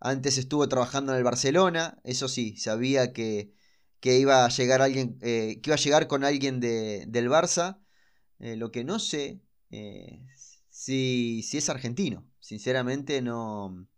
Antes 0.00 0.38
estuvo 0.38 0.68
trabajando 0.68 1.12
en 1.12 1.18
el 1.18 1.24
Barcelona. 1.24 1.98
Eso 2.04 2.28
sí, 2.28 2.56
sabía 2.56 3.12
que, 3.12 3.52
que 4.00 4.18
iba 4.18 4.44
a 4.44 4.48
llegar 4.48 4.82
alguien. 4.82 5.18
Eh, 5.22 5.60
que 5.62 5.70
iba 5.70 5.74
a 5.76 5.78
llegar 5.78 6.06
con 6.08 6.24
alguien 6.24 6.60
de, 6.60 7.04
del 7.08 7.28
Barça. 7.28 7.80
Eh, 8.38 8.56
lo 8.56 8.70
que 8.70 8.84
no 8.84 8.98
sé 8.98 9.40
si, 10.70 11.42
si 11.42 11.58
es 11.58 11.68
argentino. 11.68 12.26
Sinceramente 12.40 13.22
no 13.22 13.88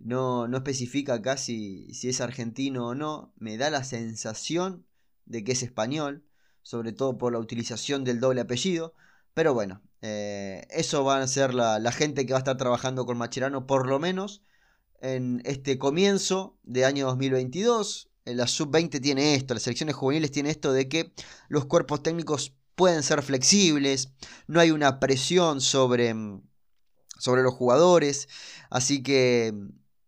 no, 0.00 0.48
no 0.48 0.56
especifica 0.58 1.14
acá 1.14 1.36
si, 1.36 1.88
es 1.90 2.20
argentino 2.20 2.88
o 2.88 2.94
no, 2.94 3.32
me 3.36 3.56
da 3.56 3.70
la 3.70 3.84
sensación 3.84 4.86
de 5.26 5.44
que 5.44 5.52
es 5.52 5.62
español, 5.62 6.24
sobre 6.68 6.92
todo 6.92 7.16
por 7.16 7.32
la 7.32 7.38
utilización 7.38 8.04
del 8.04 8.20
doble 8.20 8.42
apellido, 8.42 8.92
pero 9.32 9.54
bueno, 9.54 9.80
eh, 10.02 10.66
eso 10.68 11.02
va 11.02 11.18
a 11.18 11.26
ser 11.26 11.54
la, 11.54 11.92
gente 11.92 12.26
que 12.26 12.34
va 12.34 12.38
a 12.40 12.44
estar 12.44 12.58
trabajando 12.58 13.06
con 13.06 13.16
Macherano 13.16 13.66
por 13.66 13.88
lo 13.88 13.98
menos 13.98 14.42
en 15.00 15.40
este 15.46 15.78
comienzo 15.78 16.58
de 16.64 16.84
año 16.84 17.06
2022. 17.06 18.10
La 18.26 18.46
sub-20 18.46 19.00
tiene 19.00 19.34
esto, 19.34 19.54
las 19.54 19.62
selecciones 19.62 19.94
juveniles 19.94 20.30
tienen 20.30 20.50
esto 20.50 20.74
de 20.74 20.90
que 20.90 21.14
los 21.48 21.64
cuerpos 21.64 22.02
técnicos 22.02 22.54
pueden 22.74 23.02
ser 23.02 23.22
flexibles, 23.22 24.12
no 24.46 24.60
hay 24.60 24.70
una 24.70 25.00
presión 25.00 25.62
sobre, 25.62 26.14
sobre 27.18 27.42
los 27.42 27.54
jugadores, 27.54 28.28
así 28.68 29.02
que 29.02 29.54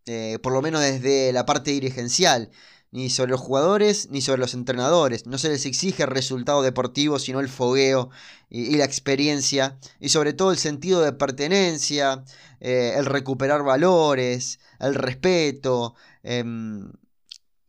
eh, 0.05 0.39
por 0.43 0.53
lo 0.53 0.61
menos 0.61 0.83
desde 0.83 1.33
la 1.33 1.47
parte 1.47 1.71
dirigencial, 1.71 2.51
ni 2.93 3.09
sobre 3.11 3.31
los 3.31 3.41
jugadores 3.41 4.09
ni 4.11 4.21
sobre 4.21 4.41
los 4.41 4.55
entrenadores. 4.55 5.27
No 5.27 5.39
se 5.39 5.49
les 5.49 5.67
exige 5.67 6.03
el 6.03 6.11
resultado 6.11 6.63
deportivo, 6.63 7.19
sino 7.19 7.41
el 7.41 7.49
fogueo 7.49 8.11
y, 8.49 8.77
la 8.77 8.85
experiencia, 8.85 9.79
y 10.01 10.09
sobre 10.09 10.33
todo 10.33 10.51
el 10.51 10.59
sentido 10.59 11.01
de 11.03 11.13
pertenencia, 11.13 12.25
eh, 12.61 12.95
el 12.97 13.07
recuperar 13.07 13.63
valores, 13.63 14.59
el 14.81 14.95
respeto. 14.95 15.95
Em, 16.23 16.91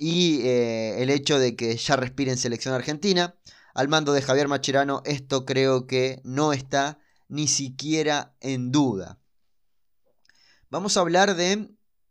y 0.03 0.41
eh, 0.41 1.03
el 1.03 1.11
hecho 1.11 1.37
de 1.37 1.55
que 1.55 1.77
ya 1.77 1.95
respiren 1.95 2.35
selección 2.35 2.73
argentina. 2.73 3.35
Al 3.75 3.87
mando 3.87 4.13
de 4.13 4.23
Javier 4.23 4.47
Macherano, 4.47 5.03
esto 5.05 5.45
creo 5.45 5.85
que 5.85 6.21
no 6.23 6.53
está 6.53 6.97
ni 7.29 7.47
siquiera 7.47 8.35
en 8.41 8.71
duda. 8.71 9.19
Vamos 10.71 10.97
a 10.97 11.01
hablar 11.01 11.35
de 11.35 11.69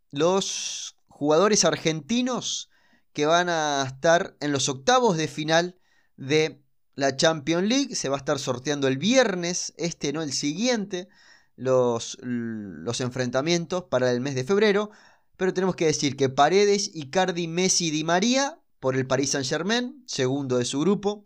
los 0.09 0.95
jugadores 1.09 1.65
argentinos 1.65 2.70
que 3.13 3.25
van 3.25 3.49
a 3.49 3.83
estar 3.85 4.35
en 4.39 4.51
los 4.51 4.69
octavos 4.69 5.17
de 5.17 5.27
final 5.27 5.79
de 6.17 6.61
la 6.95 7.15
Champions 7.15 7.67
League. 7.67 7.95
Se 7.95 8.09
va 8.09 8.15
a 8.15 8.19
estar 8.19 8.39
sorteando 8.39 8.87
el 8.87 8.97
viernes, 8.97 9.73
este 9.77 10.13
no 10.13 10.21
el 10.21 10.33
siguiente, 10.33 11.07
los, 11.55 12.17
los 12.21 13.01
enfrentamientos 13.01 13.85
para 13.85 14.11
el 14.11 14.21
mes 14.21 14.35
de 14.35 14.43
febrero. 14.43 14.91
Pero 15.37 15.53
tenemos 15.53 15.75
que 15.75 15.87
decir 15.87 16.15
que 16.15 16.29
Paredes, 16.29 16.91
Icardi, 16.93 17.47
Messi, 17.47 17.91
Di 17.91 18.03
María 18.03 18.59
por 18.79 18.95
el 18.95 19.07
Paris 19.07 19.31
Saint 19.31 19.47
Germain, 19.47 20.03
segundo 20.07 20.57
de 20.57 20.65
su 20.65 20.79
grupo, 20.79 21.25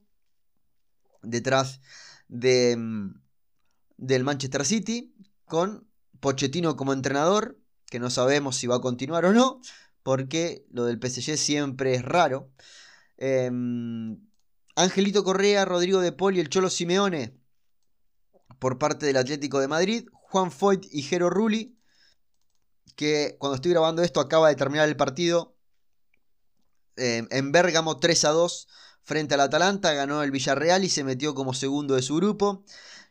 detrás 1.21 1.81
de, 2.27 2.75
mm, 2.77 3.21
del 3.97 4.23
Manchester 4.23 4.65
City, 4.65 5.15
con 5.45 5.87
Pochettino 6.19 6.75
como 6.75 6.93
entrenador, 6.93 7.59
que 7.87 7.99
no 7.99 8.09
sabemos 8.09 8.57
si 8.57 8.67
va 8.67 8.77
a 8.77 8.81
continuar 8.81 9.25
o 9.25 9.33
no, 9.33 9.61
porque 10.05 10.67
lo 10.69 10.85
del 10.85 10.99
PSG 11.01 11.35
siempre 11.35 11.95
es 11.95 12.03
raro. 12.03 12.51
Em, 13.17 14.19
Angelito 14.75 15.23
Correa, 15.23 15.65
Rodrigo 15.65 15.99
de 15.99 16.11
Paul 16.11 16.37
y 16.37 16.41
el 16.41 16.49
Cholo 16.49 16.69
Simeone 16.69 17.39
por 18.59 18.77
parte 18.77 19.07
del 19.07 19.17
Atlético 19.17 19.59
de 19.59 19.67
Madrid, 19.67 20.07
Juan 20.13 20.51
Foyt 20.51 20.85
y 20.91 21.01
Jero 21.01 21.31
Rulli, 21.31 21.79
que 22.95 23.35
cuando 23.39 23.55
estoy 23.55 23.71
grabando 23.71 24.03
esto 24.03 24.19
acaba 24.19 24.49
de 24.49 24.55
terminar 24.55 24.87
el 24.87 24.95
partido 24.95 25.57
em, 26.97 27.27
en 27.31 27.51
Bérgamo 27.51 27.97
3 27.97 28.25
a 28.25 28.29
2 28.29 28.67
frente 29.01 29.33
al 29.33 29.41
Atalanta, 29.41 29.91
ganó 29.93 30.21
el 30.21 30.29
Villarreal 30.29 30.83
y 30.83 30.89
se 30.89 31.03
metió 31.03 31.33
como 31.33 31.55
segundo 31.55 31.95
de 31.95 32.03
su 32.03 32.15
grupo. 32.17 32.63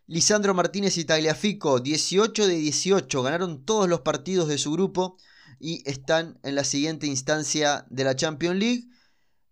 Lisandro 0.06 0.54
Martínez 0.54 0.96
y 0.96 1.04
Tagliafico, 1.04 1.80
18 1.80 2.46
de 2.46 2.54
18, 2.54 3.20
ganaron 3.24 3.64
todos 3.64 3.88
los 3.88 4.02
partidos 4.02 4.46
de 4.46 4.58
su 4.58 4.70
grupo 4.70 5.16
y 5.64 5.82
están 5.86 6.38
en 6.42 6.56
la 6.56 6.62
siguiente 6.62 7.06
instancia 7.06 7.86
de 7.88 8.04
la 8.04 8.14
Champions 8.14 8.58
League. 8.58 8.84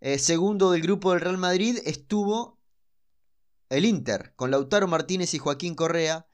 Eh, 0.02 0.18
segundo 0.18 0.70
del 0.70 0.82
grupo 0.82 1.10
del 1.10 1.22
Real 1.22 1.38
Madrid 1.38 1.78
estuvo 1.86 2.60
el 3.70 3.86
Inter, 3.86 4.34
con 4.36 4.50
Lautaro 4.50 4.86
Martínez 4.88 5.32
y 5.32 5.38
Joaquín 5.38 5.74
Correa. 5.74 6.26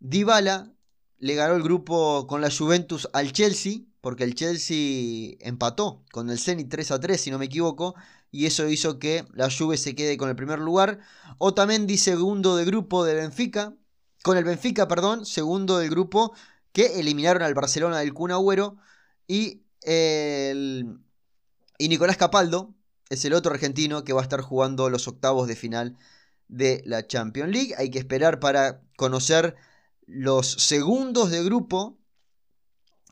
Dybala 0.00 0.70
le 1.16 1.34
ganó 1.34 1.54
el 1.54 1.62
grupo 1.62 2.26
con 2.26 2.42
la 2.42 2.50
Juventus 2.50 3.08
al 3.14 3.32
Chelsea, 3.32 3.84
porque 4.02 4.24
el 4.24 4.34
Chelsea 4.34 5.36
empató 5.40 6.04
con 6.12 6.28
el 6.28 6.38
Zenit 6.38 6.68
3 6.68 6.90
a 6.90 7.00
3, 7.00 7.18
si 7.18 7.30
no 7.30 7.38
me 7.38 7.46
equivoco, 7.46 7.94
y 8.30 8.44
eso 8.44 8.68
hizo 8.68 8.98
que 8.98 9.24
la 9.32 9.48
Juve 9.50 9.78
se 9.78 9.94
quede 9.94 10.18
con 10.18 10.28
el 10.28 10.36
primer 10.36 10.58
lugar. 10.58 10.98
Otamendi 11.38 11.96
segundo 11.96 12.54
de 12.54 12.66
grupo 12.66 13.02
de 13.06 13.14
Benfica, 13.14 13.74
con 14.22 14.36
el 14.36 14.44
Benfica, 14.44 14.86
perdón, 14.88 15.24
segundo 15.24 15.78
del 15.78 15.88
grupo 15.88 16.34
que 16.72 17.00
eliminaron 17.00 17.42
al 17.42 17.54
Barcelona 17.54 18.00
del 18.00 18.12
Kun 18.12 18.30
Agüero 18.30 18.76
y 19.26 19.62
el 19.82 20.98
y 21.78 21.88
Nicolás 21.88 22.16
Capaldo 22.16 22.74
es 23.10 23.24
el 23.24 23.34
otro 23.34 23.52
argentino 23.52 24.04
que 24.04 24.12
va 24.12 24.20
a 24.20 24.24
estar 24.24 24.40
jugando 24.40 24.90
los 24.90 25.06
octavos 25.08 25.46
de 25.46 25.56
final 25.56 25.96
de 26.48 26.82
la 26.86 27.06
Champions 27.06 27.52
League. 27.52 27.74
Hay 27.76 27.90
que 27.90 27.98
esperar 27.98 28.40
para 28.40 28.82
conocer 28.96 29.56
los 30.06 30.50
segundos 30.50 31.30
de 31.30 31.44
grupo 31.44 31.98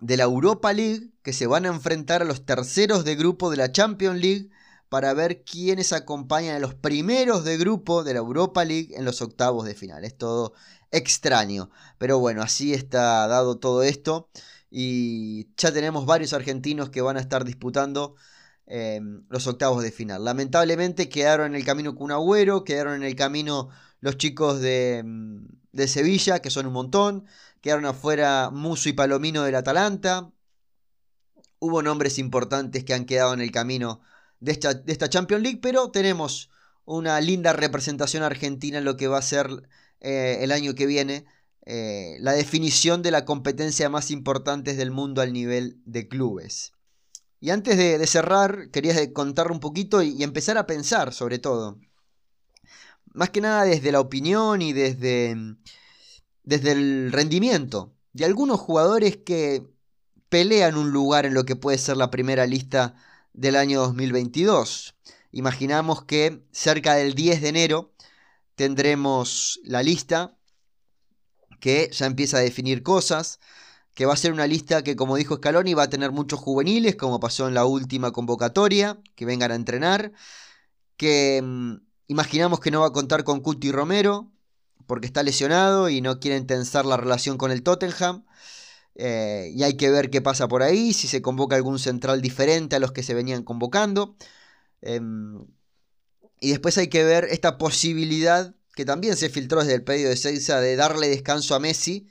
de 0.01 0.17
la 0.17 0.25
Europa 0.25 0.73
League 0.73 1.11
que 1.23 1.33
se 1.33 1.47
van 1.47 1.67
a 1.67 1.69
enfrentar 1.69 2.23
a 2.23 2.25
los 2.25 2.45
terceros 2.45 3.05
de 3.05 3.17
grupo 3.17 3.51
de 3.51 3.57
la 3.57 3.73
Champions 3.73 4.21
League 4.21 4.51
para 4.89 5.15
ver 5.15 5.45
quiénes 5.45 5.93
acompañan 5.93 6.57
a 6.57 6.61
los 6.61 6.75
primeros 6.75 7.45
de 7.45 7.57
grupo 7.57 8.05
de 8.05 8.15
la 8.15 8.21
Europa 8.21 8.65
League 8.65 8.95
en 8.97 9.05
los 9.05 9.23
octavos 9.23 9.65
de 9.65 9.75
final. 9.75 10.05
Es 10.05 10.17
todo 10.17 10.55
extraño. 10.91 11.71
Pero 11.99 12.19
bueno, 12.19 12.43
así 12.43 12.75
está 12.75 13.27
dado 13.27 13.59
todo 13.59 13.83
esto. 13.83 14.29
Y 14.77 15.55
ya 15.57 15.73
tenemos 15.73 16.05
varios 16.05 16.33
argentinos 16.33 16.91
que 16.91 17.01
van 17.01 17.17
a 17.17 17.21
estar 17.21 17.45
disputando 17.45 18.17
em, 18.67 19.25
los 19.29 19.47
octavos 19.47 19.85
de 19.85 19.93
final. 19.93 20.25
Lamentablemente 20.25 21.09
quedaron 21.09 21.47
en 21.49 21.55
el 21.55 21.65
camino 21.65 21.95
con 21.95 22.11
Agüero, 22.11 22.65
quedaron 22.65 22.97
en 22.97 23.05
el 23.05 23.15
camino 23.15 23.69
los 24.01 24.19
chicos 24.19 24.61
de, 24.61 24.99
em, 24.99 25.47
de 25.71 25.87
Sevilla, 25.87 26.41
que 26.41 26.51
son 26.51 26.67
un 26.67 26.73
montón. 26.73 27.25
Quedaron 27.61 27.85
afuera 27.87 28.51
Muso 28.53 28.89
y 28.89 28.95
Palomino 28.95 29.45
del 29.45 29.55
Atalanta. 29.55 30.33
Hubo 31.61 31.81
nombres 31.81 32.19
importantes 32.19 32.83
que 32.85 32.95
han 32.95 33.05
quedado 33.05 33.33
en 33.33 33.43
el 33.43 33.53
camino 33.53 34.01
de 34.41 34.51
esta, 34.51 34.75
de 34.75 34.93
esta 34.93 35.09
Champions 35.09 35.45
League, 35.45 35.61
pero 35.63 35.93
tenemos 35.93 36.51
una 36.85 37.21
linda 37.21 37.53
representación 37.53 38.25
argentina 38.25 38.79
en 38.79 38.85
lo 38.85 38.97
que 38.97 39.07
va 39.07 39.19
a 39.19 39.23
ser 39.23 39.49
eh, 40.01 40.39
el 40.41 40.51
año 40.51 40.75
que 40.75 40.87
viene. 40.87 41.27
Eh, 41.67 42.19
la 42.21 42.33
definición 42.33 43.03
de 43.03 43.11
la 43.11 43.25
competencia 43.25 43.89
más 43.89 44.11
importante 44.11 44.75
del 44.75 44.91
mundo 44.91 45.23
al 45.23 45.33
nivel 45.33 45.81
de 45.87 46.09
clubes. 46.09 46.73
Y 47.41 47.51
antes 47.51 47.77
de, 47.77 48.07
cerrar, 48.07 48.71
quería 48.71 49.13
contar 49.13 49.51
un 49.51 49.61
poquito 49.61 50.03
y, 50.03 50.23
empezar 50.23 50.59
a 50.59 50.67
pensar 50.67 51.13
sobre 51.15 51.39
todo. 51.39 51.79
más 53.15 53.31
que 53.31 53.41
nada 53.41 53.65
desde 53.65 53.93
la 53.93 54.01
opinión 54.01 54.61
y 54.63 54.73
desde, 54.73 55.37
desde 56.43 56.73
el 56.73 57.13
rendimiento 57.13 57.95
de 58.13 58.25
algunos 58.25 58.61
jugadores 58.61 59.19
que 59.19 59.67
pelean 60.29 60.77
un 60.77 60.91
lugar 60.91 61.27
en 61.27 61.35
lo 61.35 61.45
que 61.45 61.57
puede 61.57 61.79
ser 61.79 61.97
la 61.97 62.11
primera 62.11 62.47
lista 62.47 62.95
del 63.33 63.57
año 63.57 63.81
2022. 63.83 64.95
Imaginamos 65.33 66.05
que 66.05 66.45
cerca 66.53 66.95
del 66.95 67.15
10 67.15 67.43
de 67.43 67.49
enero 67.49 67.93
tendremos 68.55 69.61
la 69.65 69.83
lista 69.83 70.37
que 71.65 71.89
ya 71.93 72.05
empieza 72.05 72.37
a 72.37 72.41
definir 72.41 72.83
cosas, 72.83 73.41
que 73.95 74.05
va 74.05 74.13
a 74.13 74.19
ser 74.19 74.33
una 74.35 74.47
lista 74.47 74.85
que 74.85 74.97
como 74.97 75.17
dijo 75.17 75.37
Scaloni 75.37 75.73
va 75.73 75.85
a 75.85 75.91
tener 75.91 76.13
muchos 76.13 76.39
juveniles, 76.39 76.95
como 76.95 77.21
pasó 77.21 77.49
en 77.49 77.55
la 77.55 77.65
última 77.65 78.13
convocatoria, 78.13 78.99
que 79.15 79.25
vengan 79.25 79.51
a 79.51 79.55
entrenar, 79.55 80.13
que 80.99 81.41
mm, 81.43 81.77
imaginamos 82.09 82.61
que 82.61 82.71
no 82.71 82.81
va 82.83 82.89
a 82.89 82.93
contar 82.93 83.25
con 83.25 83.41
Cuti 83.41 83.73
Romero, 83.73 84.31
porque 84.87 85.07
está 85.07 85.23
lesionado 85.23 85.89
y 85.89 86.03
no 86.03 86.21
quieren 86.21 86.47
tensar 86.47 86.85
la 86.85 86.99
relación 86.99 87.39
con 87.39 87.51
el 87.51 87.63
Tottenham. 87.63 88.27
Eh, 88.97 89.51
y 89.55 89.63
hay 89.65 89.77
que 89.79 89.91
ver 89.91 90.11
qué 90.11 90.21
pasa 90.23 90.49
por 90.49 90.63
ahí, 90.63 90.93
si 90.93 91.09
se 91.09 91.23
convoca 91.23 91.57
algún 91.57 91.79
central 91.79 92.21
diferente 92.23 92.77
a 92.77 92.81
los 92.81 92.93
que 92.93 93.03
se 93.03 93.15
venían 93.15 93.43
convocando. 93.43 94.17
Em, 94.83 95.47
y 96.41 96.51
después 96.51 96.79
hay 96.79 96.89
que 96.89 97.05
ver 97.05 97.25
esta 97.25 97.59
posibilidad 97.59 98.55
que 98.75 98.85
también 98.85 99.17
se 99.17 99.31
filtró 99.31 99.61
desde 99.61 99.75
el 99.75 99.85
pedido 99.85 100.11
de 100.11 100.17
Seiza 100.17 100.61
de 100.61 100.77
darle 100.77 101.09
descanso 101.09 101.55
a 101.55 101.61
Messi 101.61 102.09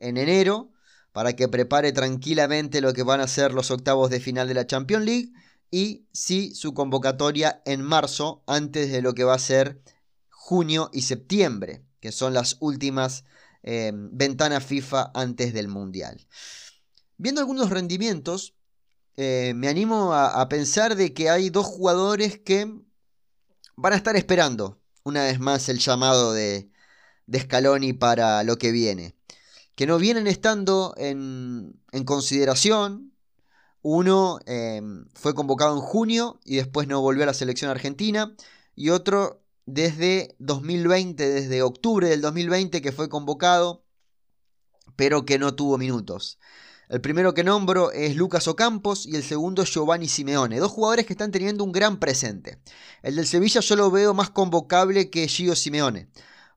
en 0.00 0.16
enero 0.16 0.70
para 1.12 1.34
que 1.34 1.48
prepare 1.48 1.92
tranquilamente 1.92 2.80
lo 2.80 2.92
que 2.92 3.02
van 3.02 3.20
a 3.20 3.28
ser 3.28 3.52
los 3.52 3.70
octavos 3.70 4.10
de 4.10 4.20
final 4.20 4.48
de 4.48 4.54
la 4.54 4.66
Champions 4.66 5.04
League 5.04 5.32
y 5.70 6.06
sí 6.12 6.54
su 6.54 6.74
convocatoria 6.74 7.62
en 7.64 7.82
marzo 7.82 8.42
antes 8.46 8.92
de 8.92 9.02
lo 9.02 9.14
que 9.14 9.24
va 9.24 9.34
a 9.34 9.38
ser 9.38 9.80
junio 10.30 10.90
y 10.92 11.02
septiembre, 11.02 11.82
que 12.00 12.12
son 12.12 12.34
las 12.34 12.58
últimas 12.60 13.24
em, 13.62 14.10
ventanas 14.12 14.64
FIFA 14.64 15.10
antes 15.14 15.54
del 15.54 15.68
Mundial. 15.68 16.26
Viendo 17.16 17.40
algunos 17.40 17.70
rendimientos, 17.70 18.54
eh, 19.16 19.52
me 19.56 19.68
animo 19.68 20.12
a, 20.12 20.48
pensar 20.48 20.96
de 20.96 21.14
que 21.14 21.30
hay 21.30 21.48
dos 21.48 21.66
jugadores 21.66 22.38
que 22.38 22.72
van 23.76 23.92
a 23.92 23.96
estar 23.96 24.16
esperando 24.16 24.80
una 25.04 25.24
vez 25.24 25.38
más 25.38 25.68
el 25.68 25.78
llamado 25.78 26.32
de, 26.32 26.70
de 27.26 27.40
Scaloni 27.40 27.92
para 27.92 28.42
lo 28.42 28.56
que 28.56 28.72
viene. 28.72 29.14
Que 29.76 29.86
no 29.86 29.98
vienen 29.98 30.26
estando 30.26 30.94
en, 30.96 31.80
consideración. 32.06 33.12
Uno 33.82 34.38
em, 34.46 35.06
fue 35.14 35.34
convocado 35.34 35.74
en 35.76 35.82
junio 35.82 36.40
y 36.44 36.56
después 36.56 36.88
no 36.88 37.00
volvió 37.02 37.24
a 37.24 37.26
la 37.26 37.34
selección 37.34 37.70
argentina. 37.70 38.34
Y 38.74 38.90
otro 38.90 39.42
desde 39.66 40.36
2020, 40.38 41.28
desde 41.28 41.62
octubre 41.62 42.08
del 42.08 42.20
2020 42.22 42.80
que 42.82 42.92
fue 42.92 43.08
convocado, 43.08 43.84
pero 44.96 45.24
que 45.26 45.38
no 45.38 45.54
tuvo 45.54 45.78
minutos. 45.78 46.38
El 46.88 47.00
primero 47.00 47.32
que 47.32 47.44
nombro 47.44 47.92
es 47.92 48.14
Lucas 48.14 48.46
Ocampos 48.46 49.06
y 49.06 49.16
el 49.16 49.22
segundo 49.22 49.64
Giovanni 49.64 50.06
Simeone, 50.06 50.58
dos 50.58 50.70
jugadores 50.70 51.06
que 51.06 51.14
están 51.14 51.30
teniendo 51.30 51.64
un 51.64 51.72
gran 51.72 51.98
presente. 51.98 52.58
El 53.02 53.16
del 53.16 53.26
Sevilla 53.26 53.60
yo 53.60 53.76
lo 53.76 53.90
veo 53.90 54.12
más 54.12 54.28
convocable 54.28 55.08
que 55.08 55.26
Gio 55.26 55.56
Simeone, 55.56 56.08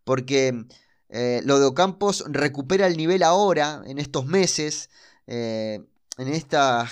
porque 0.04 0.66
eh, 1.10 1.42
lo 1.46 1.60
de 1.60 1.66
Ocampos 1.66 2.26
recupera 2.28 2.88
el 2.88 2.98
nivel 2.98 3.24
ahora, 3.24 3.84
en 3.86 4.00
estos 4.00 4.26
meses, 4.26 4.90
eh, 5.28 5.86
en 6.18 6.28
estas 6.28 6.92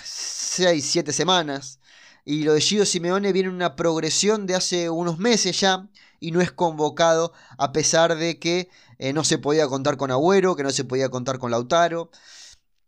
6-7 0.60 1.12
semanas, 1.12 1.80
y 2.24 2.43
lo 2.43 2.54
de 2.54 2.62
Gio 2.62 2.86
Simeone 2.86 3.34
viene 3.34 3.50
en 3.50 3.56
una 3.56 3.76
progresión 3.76 4.48
de 4.48 4.56
hace 4.56 4.89
unos 4.89 5.19
meses 5.19 5.60
ya, 5.60 5.89
y 6.21 6.32
no 6.32 6.39
es 6.39 6.54
convocado 6.54 7.34
a 7.58 7.74
pesar 7.74 8.15
de 8.15 8.39
que 8.39 8.69
eh, 8.98 9.12
no 9.12 9.26
se 9.26 9.38
podía 9.38 9.67
contar 9.67 9.98
con 9.98 10.10
Agüero, 10.10 10.56
que 10.56 10.63
no 10.63 10.71
se 10.71 10.86
podía 10.86 11.10
contar 11.10 11.38
con 11.38 11.52
Lautaro. 11.52 12.10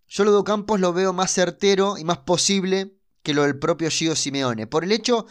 Yo 0.08 0.24
lo 0.24 0.32
de 0.32 0.38
Ocampos 0.38 0.80
lo 0.80 0.94
veo 0.94 1.14
más 1.14 1.32
certero 1.32 1.98
y 1.98 2.04
más 2.04 2.20
posible 2.20 2.94
que 3.24 3.34
lo 3.34 3.44
del 3.44 3.60
propio 3.60 3.90
Gio 3.90 4.16
Simeone. 4.16 4.68
Por 4.68 4.84
el 4.84 4.92
hecho 4.94 5.26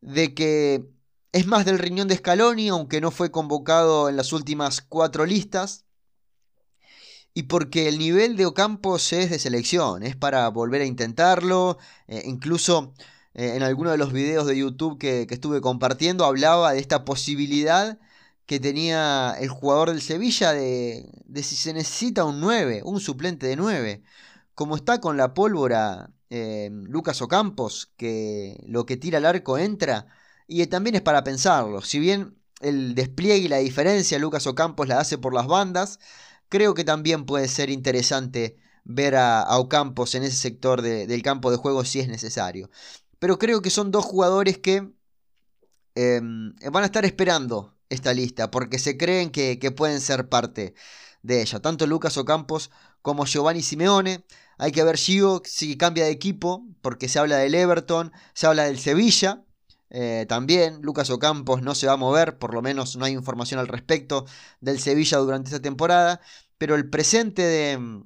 de 0.00 0.34
que 0.34 0.88
es 1.32 1.46
más 1.46 1.64
del 1.64 1.78
riñón 1.78 2.08
de 2.08 2.16
Scaloni, 2.16 2.68
aunque 2.68 3.00
no 3.00 3.10
fue 3.10 3.30
convocado 3.30 4.08
en 4.08 4.16
las 4.16 4.32
últimas 4.32 4.80
cuatro 4.80 5.26
listas. 5.26 5.84
Y 7.34 7.44
porque 7.44 7.88
el 7.88 7.98
nivel 7.98 8.36
de 8.36 8.46
Ocampos 8.46 9.12
es 9.12 9.28
de 9.30 9.38
selección, 9.38 10.04
es 10.04 10.16
para 10.16 10.48
volver 10.48 10.82
a 10.82 10.86
intentarlo. 10.86 11.78
Eh, 12.06 12.22
incluso 12.24 12.94
eh, 13.34 13.54
en 13.56 13.62
alguno 13.62 13.90
de 13.90 13.98
los 13.98 14.12
videos 14.12 14.46
de 14.46 14.56
YouTube 14.56 14.98
que, 14.98 15.26
que 15.26 15.34
estuve 15.34 15.60
compartiendo 15.60 16.24
hablaba 16.24 16.72
de 16.72 16.78
esta 16.78 17.04
posibilidad 17.04 17.98
que 18.46 18.60
tenía 18.60 19.34
el 19.40 19.48
jugador 19.48 19.90
del 19.90 20.02
Sevilla 20.02 20.52
de, 20.52 21.10
de 21.24 21.42
si 21.42 21.56
se 21.56 21.72
necesita 21.72 22.24
un 22.24 22.40
9, 22.40 22.82
un 22.84 23.00
suplente 23.00 23.46
de 23.46 23.56
9. 23.56 24.02
Como 24.54 24.76
está 24.76 25.00
con 25.00 25.16
la 25.16 25.34
pólvora 25.34 26.10
eh, 26.30 26.70
Lucas 26.72 27.22
Ocampos, 27.22 27.92
que 27.96 28.62
lo 28.66 28.86
que 28.86 28.96
tira 28.96 29.18
al 29.18 29.26
arco 29.26 29.58
entra, 29.58 30.06
y 30.46 30.66
también 30.66 30.96
es 30.96 31.02
para 31.02 31.24
pensarlo. 31.24 31.80
Si 31.82 31.98
bien 31.98 32.36
el 32.60 32.94
despliegue 32.94 33.44
y 33.44 33.48
la 33.48 33.58
diferencia 33.58 34.18
Lucas 34.18 34.46
Ocampos 34.46 34.88
la 34.88 35.00
hace 35.00 35.18
por 35.18 35.34
las 35.34 35.46
bandas, 35.46 36.00
creo 36.48 36.74
que 36.74 36.84
también 36.84 37.26
puede 37.26 37.48
ser 37.48 37.70
interesante 37.70 38.56
ver 38.84 39.16
a, 39.16 39.46
Ocampos 39.58 40.14
en 40.14 40.24
ese 40.24 40.36
sector 40.36 40.82
del 40.82 41.22
campo 41.22 41.50
de 41.50 41.56
juego 41.56 41.84
si 41.84 42.00
es 42.00 42.08
necesario. 42.08 42.70
Pero 43.18 43.38
creo 43.38 43.62
que 43.62 43.70
son 43.70 43.90
dos 43.90 44.04
jugadores 44.04 44.58
que 44.58 44.92
em, 45.94 46.54
van 46.72 46.82
a 46.82 46.86
estar 46.86 47.04
esperando 47.04 47.73
esta 47.88 48.12
lista, 48.14 48.50
porque 48.50 48.78
se 48.78 48.96
creen 48.96 49.30
que, 49.30 49.56
pueden 49.76 50.00
ser 50.00 50.28
parte 50.28 50.74
de 51.22 51.42
ella. 51.42 51.60
Tanto 51.60 51.86
Lucas 51.86 52.16
Ocampos 52.16 52.70
como 53.02 53.26
Giovanni 53.26 53.62
Simeone. 53.62 54.24
Hay 54.58 54.72
que 54.72 54.84
ver 54.84 54.96
Gio 54.96 55.42
si 55.44 55.76
cambia 55.76 56.04
de 56.04 56.10
equipo, 56.10 56.64
porque 56.80 57.08
se 57.08 57.18
habla 57.18 57.36
del 57.38 57.54
Everton, 57.54 58.12
se 58.34 58.46
habla 58.46 58.64
del 58.64 58.78
Sevilla. 58.78 59.44
Eh, 59.90 60.26
también 60.28 60.80
Lucas 60.82 61.10
Ocampos 61.10 61.62
no 61.62 61.74
se 61.74 61.86
va 61.86 61.94
a 61.94 61.96
mover, 61.96 62.38
por 62.38 62.54
lo 62.54 62.62
menos 62.62 62.96
no 62.96 63.04
hay 63.04 63.12
información 63.12 63.60
al 63.60 63.68
respecto 63.68 64.26
del 64.60 64.80
Sevilla 64.80 65.18
durante 65.18 65.48
esta 65.48 65.62
temporada. 65.62 66.20
Pero 66.58 66.76
el 66.76 66.88
presente 66.88 67.42
de, 67.42 68.04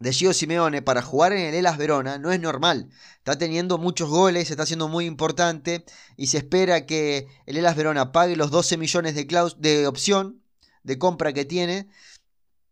de 0.00 0.12
Gio 0.12 0.32
Simeone 0.32 0.82
para 0.82 1.02
jugar 1.02 1.32
en 1.32 1.40
el 1.46 1.54
Elas 1.54 1.78
Verona 1.78 2.18
no 2.18 2.32
es 2.32 2.40
normal. 2.40 2.88
Está 3.18 3.38
teniendo 3.38 3.78
muchos 3.78 4.08
goles, 4.08 4.50
está 4.50 4.66
siendo 4.66 4.88
muy 4.88 5.04
importante 5.04 5.84
y 6.16 6.28
se 6.28 6.38
espera 6.38 6.86
que 6.86 7.28
el 7.46 7.58
Elas 7.58 7.76
Verona 7.76 8.10
pague 8.10 8.34
los 8.34 8.50
12 8.50 8.78
millones 8.78 9.14
de, 9.14 9.26
de 9.58 9.86
opción 9.86 10.42
de 10.82 10.98
compra 10.98 11.32
que 11.34 11.44
tiene, 11.44 11.88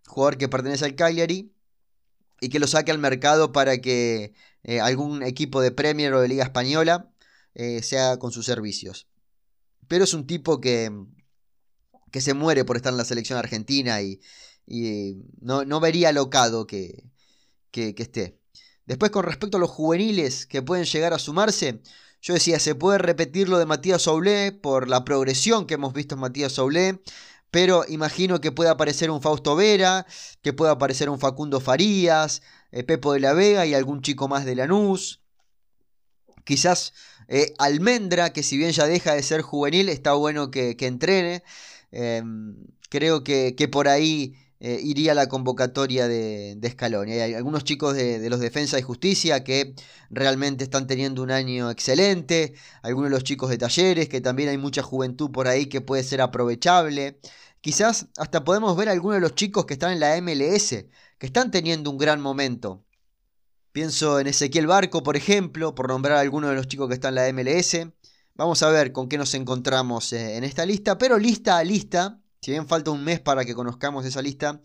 jugador 0.06 0.38
que 0.38 0.48
pertenece 0.48 0.86
al 0.86 0.94
Cagliari, 0.94 1.52
y 2.40 2.48
que 2.48 2.58
lo 2.58 2.66
saque 2.66 2.90
al 2.90 2.98
mercado 2.98 3.52
para 3.52 3.78
que 3.78 4.32
eh, 4.62 4.80
algún 4.80 5.22
equipo 5.22 5.60
de 5.60 5.70
Premier 5.72 6.14
o 6.14 6.20
de 6.20 6.28
Liga 6.28 6.44
Española 6.44 7.10
eh, 7.54 7.82
sea 7.82 8.18
con 8.18 8.32
sus 8.32 8.46
servicios. 8.46 9.06
Pero 9.86 10.04
es 10.04 10.14
un 10.14 10.26
tipo 10.26 10.60
que, 10.60 10.90
que 12.10 12.20
se 12.20 12.34
muere 12.34 12.64
por 12.64 12.76
estar 12.76 12.92
en 12.92 12.98
la 12.98 13.04
selección 13.04 13.38
argentina 13.38 14.00
y, 14.02 14.20
no, 15.40 15.64
no 15.64 15.80
vería 15.80 16.12
locado 16.12 16.66
que, 16.66 17.04
que, 17.70 17.94
esté. 17.96 18.38
Después 18.86 19.10
con 19.10 19.24
respecto 19.24 19.56
a 19.56 19.60
los 19.60 19.70
juveniles 19.70 20.46
que 20.46 20.62
pueden 20.62 20.84
llegar 20.84 21.12
a 21.12 21.18
sumarse, 21.18 21.82
yo 22.20 22.34
decía, 22.34 22.58
se 22.58 22.74
puede 22.74 22.98
repetir 22.98 23.48
lo 23.48 23.58
de 23.58 23.66
Matías 23.66 24.02
Soulé 24.02 24.52
por 24.52 24.88
la 24.88 25.04
progresión 25.04 25.66
que 25.66 25.74
hemos 25.74 25.92
visto 25.92 26.14
en 26.14 26.20
Matías 26.20 26.52
Soulé, 26.52 27.00
pero 27.50 27.84
imagino 27.88 28.40
que 28.40 28.52
pueda 28.52 28.72
aparecer 28.72 29.10
un 29.10 29.22
Fausto 29.22 29.56
Vera, 29.56 30.06
que 30.42 30.52
pueda 30.52 30.72
aparecer 30.72 31.08
un 31.10 31.18
Facundo 31.18 31.60
Farías, 31.60 32.42
eh, 32.72 32.82
Pepo 32.82 33.12
de 33.12 33.20
la 33.20 33.32
Vega 33.32 33.66
y 33.66 33.74
algún 33.74 34.02
chico 34.02 34.28
más 34.28 34.44
de 34.44 34.54
Lanús. 34.56 35.22
Quizás 36.44 36.92
eh, 37.28 37.54
Almendra, 37.58 38.32
que 38.32 38.42
si 38.42 38.56
bien 38.56 38.72
ya 38.72 38.86
deja 38.86 39.14
de 39.14 39.22
ser 39.22 39.42
juvenil, 39.42 39.88
está 39.88 40.14
bueno 40.14 40.50
que, 40.50 40.76
entrene. 40.80 41.42
Em, 41.90 42.56
creo 42.90 43.24
que, 43.24 43.54
que 43.56 43.68
por 43.68 43.88
ahí 43.88 44.34
eh, 44.60 44.80
iría 44.82 45.12
a 45.12 45.14
la 45.14 45.28
convocatoria 45.28 46.08
de, 46.08 46.54
de 46.56 46.70
Scaloni. 46.70 47.12
Hay 47.12 47.34
algunos 47.34 47.62
chicos 47.64 47.94
de, 47.94 48.28
los 48.28 48.40
Defensa 48.40 48.78
y 48.78 48.82
Justicia 48.82 49.44
que 49.44 49.74
realmente 50.10 50.64
están 50.64 50.86
teniendo 50.86 51.22
un 51.22 51.30
año 51.30 51.70
excelente. 51.70 52.54
Algunos 52.82 53.10
de 53.10 53.16
los 53.16 53.24
chicos 53.24 53.50
de 53.50 53.58
Talleres, 53.58 54.08
que 54.08 54.20
también 54.20 54.48
hay 54.48 54.58
mucha 54.58 54.82
juventud 54.82 55.30
por 55.30 55.46
ahí 55.46 55.66
que 55.66 55.80
puede 55.80 56.02
ser 56.02 56.20
aprovechable. 56.20 57.20
Quizás 57.60 58.08
hasta 58.16 58.44
podemos 58.44 58.76
ver 58.76 58.88
algunos 58.88 59.16
de 59.16 59.20
los 59.20 59.34
chicos 59.34 59.64
que 59.64 59.74
están 59.74 59.92
en 59.92 60.00
la 60.00 60.20
MLS, 60.20 60.70
que 61.18 61.26
están 61.26 61.50
teniendo 61.50 61.90
un 61.90 61.98
gran 61.98 62.20
momento. 62.20 62.84
Pienso 63.72 64.18
en 64.18 64.26
Ezequiel 64.26 64.66
Barco, 64.66 65.02
por 65.04 65.16
ejemplo, 65.16 65.74
por 65.74 65.88
nombrar 65.88 66.18
a 66.18 66.20
algunos 66.20 66.50
de 66.50 66.56
los 66.56 66.66
chicos 66.66 66.88
que 66.88 66.94
están 66.94 67.16
en 67.16 67.36
la 67.36 67.42
MLS. 67.42 67.76
Vamos 68.34 68.62
a 68.62 68.70
ver 68.70 68.92
con 68.92 69.08
qué 69.08 69.18
nos 69.18 69.34
encontramos 69.34 70.12
eh, 70.12 70.36
en 70.36 70.44
esta 70.44 70.66
lista, 70.66 70.98
pero 70.98 71.18
lista 71.18 71.58
a 71.58 71.64
lista 71.64 72.20
si 72.48 72.52
bien 72.52 72.66
falta 72.66 72.90
un 72.90 73.04
mes 73.04 73.20
para 73.20 73.44
que 73.44 73.54
conozcamos 73.54 74.06
esa 74.06 74.22
lista, 74.22 74.58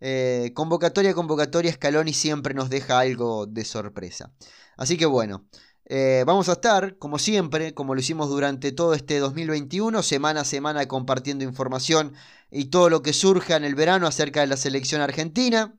eh, 0.00 0.52
convocatoria 0.54 1.10
a 1.10 1.14
convocatoria 1.14 1.70
Scaloni 1.70 2.14
siempre 2.14 2.54
nos 2.54 2.70
deja 2.70 2.98
algo 2.98 3.44
de 3.44 3.66
sorpresa. 3.66 4.32
Así 4.78 4.96
que 4.96 5.04
bueno, 5.04 5.46
Eh, 5.88 6.24
vamos 6.26 6.48
a 6.48 6.54
estar, 6.54 6.98
como 6.98 7.18
siempre, 7.18 7.72
como 7.72 7.94
lo 7.94 8.00
hicimos 8.00 8.28
durante 8.28 8.72
todo 8.72 8.94
este 8.94 9.18
2021, 9.20 10.02
semana 10.02 10.40
a 10.40 10.44
semana 10.44 10.88
compartiendo 10.88 11.44
información 11.44 12.14
y 12.50 12.64
todo 12.70 12.88
lo 12.90 13.02
que 13.02 13.12
surja 13.12 13.56
en 13.56 13.64
el 13.64 13.76
verano 13.76 14.08
acerca 14.08 14.40
de 14.40 14.48
la 14.48 14.56
selección 14.56 15.00
argentina, 15.00 15.78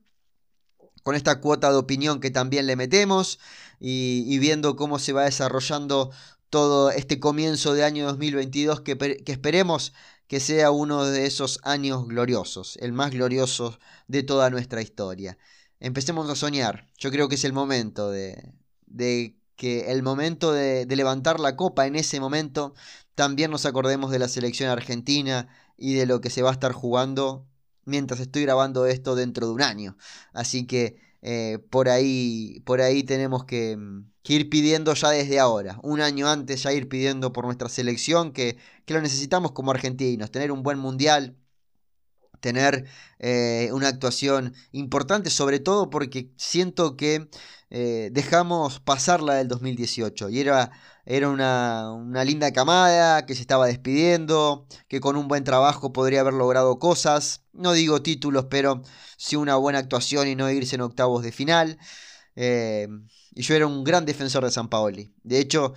con 1.02 1.14
esta 1.14 1.40
cuota 1.40 1.70
de 1.70 1.76
opinión 1.76 2.20
que 2.20 2.30
también 2.30 2.66
le 2.66 2.76
metemos 2.76 3.38
y, 3.80 4.38
viendo 4.38 4.76
cómo 4.76 4.98
se 4.98 5.12
va 5.12 5.24
desarrollando 5.24 6.10
todo 6.50 6.90
este 6.90 7.20
comienzo 7.20 7.74
de 7.74 7.84
año 7.84 8.06
2022 8.06 8.80
que, 8.80 8.96
que 8.96 9.32
esperemos 9.32 9.92
que 10.28 10.40
sea 10.40 10.70
uno 10.70 11.04
de 11.04 11.26
esos 11.26 11.58
años 11.64 12.06
gloriosos, 12.06 12.76
el 12.80 12.92
más 12.92 13.10
glorioso 13.10 13.78
de 14.06 14.22
toda 14.22 14.50
nuestra 14.50 14.82
historia. 14.82 15.38
Empecemos 15.80 16.28
a 16.30 16.36
soñar, 16.36 16.86
yo 16.98 17.10
creo 17.10 17.28
que 17.28 17.36
es 17.36 17.44
el 17.44 17.52
momento 17.52 18.10
de, 18.10 18.52
de 18.86 19.36
que 19.56 19.90
el 19.90 20.02
momento 20.02 20.52
de, 20.52 20.86
de, 20.86 20.96
levantar 20.96 21.40
la 21.40 21.56
copa 21.56 21.86
en 21.86 21.96
ese 21.96 22.20
momento 22.20 22.74
también 23.14 23.50
nos 23.50 23.66
acordemos 23.66 24.10
de 24.10 24.18
la 24.18 24.28
selección 24.28 24.70
argentina 24.70 25.48
y 25.76 25.94
de 25.94 26.06
lo 26.06 26.20
que 26.20 26.30
se 26.30 26.42
va 26.42 26.50
a 26.50 26.52
estar 26.52 26.72
jugando 26.72 27.46
mientras 27.84 28.20
estoy 28.20 28.42
grabando 28.42 28.86
esto 28.86 29.16
dentro 29.16 29.46
de 29.46 29.52
un 29.54 29.62
año. 29.62 29.96
Así 30.32 30.66
que 30.66 31.07
eh, 31.22 31.58
por, 31.70 31.88
ahí, 31.88 32.60
por 32.64 32.80
ahí 32.80 33.02
tenemos 33.02 33.44
que, 33.44 33.76
ir 34.24 34.50
pidiendo 34.50 34.92
ya 34.94 35.10
desde 35.10 35.40
ahora, 35.40 35.78
un 35.82 36.00
año 36.02 36.28
antes 36.28 36.62
ya 36.62 36.72
ir 36.72 36.88
pidiendo 36.88 37.32
por 37.32 37.46
nuestra 37.46 37.68
selección 37.70 38.32
que, 38.32 38.58
que 38.84 38.94
lo 38.94 39.00
necesitamos 39.00 39.52
como 39.52 39.70
argentinos, 39.70 40.30
tener 40.30 40.52
un 40.52 40.62
buen 40.62 40.78
mundial, 40.78 41.36
tener 42.40 42.86
eh, 43.18 43.70
una 43.72 43.88
actuación 43.88 44.54
importante, 44.72 45.30
sobre 45.30 45.60
todo 45.60 45.90
porque 45.90 46.30
siento 46.36 46.96
que 46.96 47.28
eh, 47.70 48.10
dejamos 48.12 48.80
pasar 48.80 49.22
la 49.22 49.34
del 49.34 49.48
2018 49.48 50.30
y 50.30 50.40
era, 50.40 50.70
era 51.04 51.28
una, 51.28 51.92
una, 51.92 52.24
linda 52.24 52.52
camada 52.52 53.26
que 53.26 53.34
se 53.34 53.42
estaba 53.42 53.66
despidiendo, 53.66 54.66
que 54.88 55.00
con 55.00 55.16
un 55.16 55.28
buen 55.28 55.44
trabajo 55.44 55.92
podría 55.92 56.20
haber 56.20 56.34
logrado 56.34 56.78
cosas, 56.78 57.44
no 57.52 57.72
digo 57.72 58.02
títulos, 58.02 58.46
pero 58.50 58.82
sí 59.16 59.36
una 59.36 59.56
buena 59.56 59.78
actuación 59.78 60.28
y 60.28 60.34
no 60.34 60.50
irse 60.50 60.76
en 60.76 60.82
octavos 60.82 61.22
de 61.22 61.32
final. 61.32 61.78
Eh, 62.36 62.88
y 63.34 63.42
yo 63.42 63.54
era 63.54 63.66
un 63.66 63.84
gran 63.84 64.06
defensor 64.06 64.44
de 64.44 64.50
San 64.50 64.68
Paoli. 64.68 65.12
De 65.22 65.38
hecho, 65.38 65.74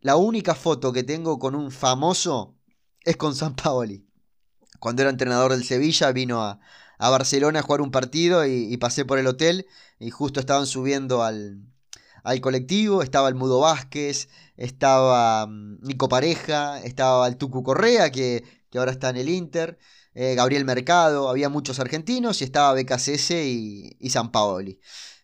la 0.00 0.16
única 0.16 0.54
foto 0.54 0.92
que 0.92 1.02
tengo 1.02 1.38
con 1.38 1.54
un 1.54 1.70
famoso 1.70 2.54
es 3.04 3.16
con 3.16 3.34
San 3.34 3.54
Paoli 3.54 4.08
cuando 4.78 5.02
era 5.02 5.10
entrenador 5.10 5.52
del 5.52 5.64
Sevilla, 5.64 6.12
vino 6.12 6.42
a, 6.42 6.60
Barcelona 6.98 7.60
a 7.60 7.62
jugar 7.62 7.80
un 7.80 7.90
partido 7.90 8.44
y, 8.46 8.76
pasé 8.78 9.04
por 9.04 9.18
el 9.18 9.26
hotel 9.26 9.66
y 9.98 10.10
justo 10.10 10.40
estaban 10.40 10.66
subiendo 10.66 11.22
al, 11.22 11.62
colectivo, 12.40 13.02
estaba 13.02 13.28
el 13.28 13.34
Mudo 13.34 13.60
Vázquez, 13.60 14.28
estaba 14.56 15.46
mm, 15.46 15.78
Nico 15.82 16.08
Pareja, 16.08 16.80
estaba 16.80 17.26
el 17.28 17.36
Tucu 17.36 17.62
Correa, 17.62 18.10
que, 18.10 18.44
ahora 18.74 18.92
está 18.92 19.10
en 19.10 19.16
el 19.16 19.28
Inter, 19.28 19.78
eh, 20.14 20.34
Gabriel 20.34 20.64
Mercado, 20.64 21.28
había 21.28 21.48
muchos 21.48 21.80
argentinos 21.80 22.40
y 22.40 22.44
estaba 22.44 22.74
BKCS 22.74 23.30
y, 23.30 23.96
y 23.98 24.10
San 24.10 24.30
Paoli. 24.32 24.80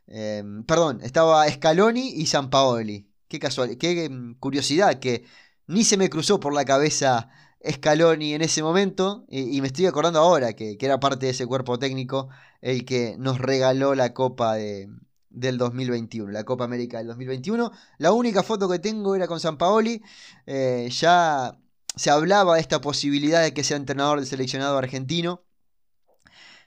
Em, 0.06 0.64
perdón, 0.64 1.00
estaba 1.02 1.48
Scaloni 1.48 2.08
y 2.08 2.26
San 2.26 2.50
Paoli. 2.50 3.10
Qué 3.28 3.38
casual, 3.38 3.78
qué 3.78 4.08
mm, 4.08 4.34
curiosidad 4.38 4.98
que 4.98 5.24
ni 5.66 5.84
se 5.84 5.96
me 5.96 6.10
cruzó 6.10 6.40
por 6.40 6.54
la 6.54 6.64
cabeza 6.64 7.28
Scaloni 7.70 8.34
en 8.34 8.42
ese 8.42 8.62
momento, 8.62 9.24
y, 9.28 9.60
me 9.60 9.68
estoy 9.68 9.86
acordando 9.86 10.18
ahora 10.20 10.52
que, 10.54 10.76
era 10.80 11.00
parte 11.00 11.26
de 11.26 11.32
ese 11.32 11.46
cuerpo 11.46 11.78
técnico 11.78 12.28
el 12.60 12.84
que 12.84 13.16
nos 13.18 13.38
regaló 13.38 13.94
la 13.94 14.12
Copa 14.12 14.54
de, 14.54 14.88
del 15.30 15.58
2021, 15.58 16.30
la 16.30 16.44
Copa 16.44 16.64
América 16.64 16.98
del 16.98 17.06
2021. 17.08 17.70
La 17.98 18.12
única 18.12 18.42
foto 18.42 18.68
que 18.68 18.78
tengo 18.78 19.14
era 19.14 19.26
con 19.26 19.40
San 19.40 19.58
Paoli, 19.58 20.02
eh, 20.46 20.88
ya 20.90 21.58
se 21.96 22.10
hablaba 22.10 22.56
de 22.56 22.60
esta 22.60 22.80
posibilidad 22.80 23.42
de 23.42 23.54
que 23.54 23.64
sea 23.64 23.76
entrenador 23.76 24.18
del 24.18 24.28
seleccionado 24.28 24.76
argentino. 24.78 25.43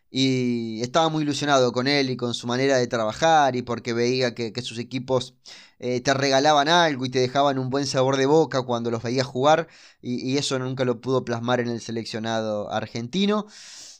Y 0.10 0.82
estaba 0.82 1.10
muy 1.10 1.24
ilusionado 1.24 1.72
con 1.72 1.88
él 1.88 2.10
y 2.10 2.18
con 2.18 2.34
su 2.34 2.48
manera 2.48 2.78
de 2.78 2.88
trabajar 2.88 3.56
y 3.56 3.62
porque 3.62 3.94
veía 3.94 4.34
que 4.36 4.62
sus 4.62 4.80
equipos 4.80 5.36
eh, 5.80 6.02
te 6.02 6.14
regalaban 6.14 6.70
algo 6.70 7.06
y 7.06 7.10
te 7.10 7.20
dejaban 7.20 7.60
un 7.60 7.70
buen 7.70 7.86
sabor 7.86 8.18
de 8.18 8.26
boca 8.26 8.64
cuando 8.64 8.90
los 8.90 9.04
veías 9.04 9.28
jugar 9.28 9.68
y, 10.02 10.38
eso 10.38 10.58
nunca 10.60 10.86
lo 10.86 11.02
pudo 11.02 11.24
plasmar 11.24 11.60
en 11.60 11.68
el 11.70 11.82
seleccionado 11.82 12.72
argentino. 12.72 13.48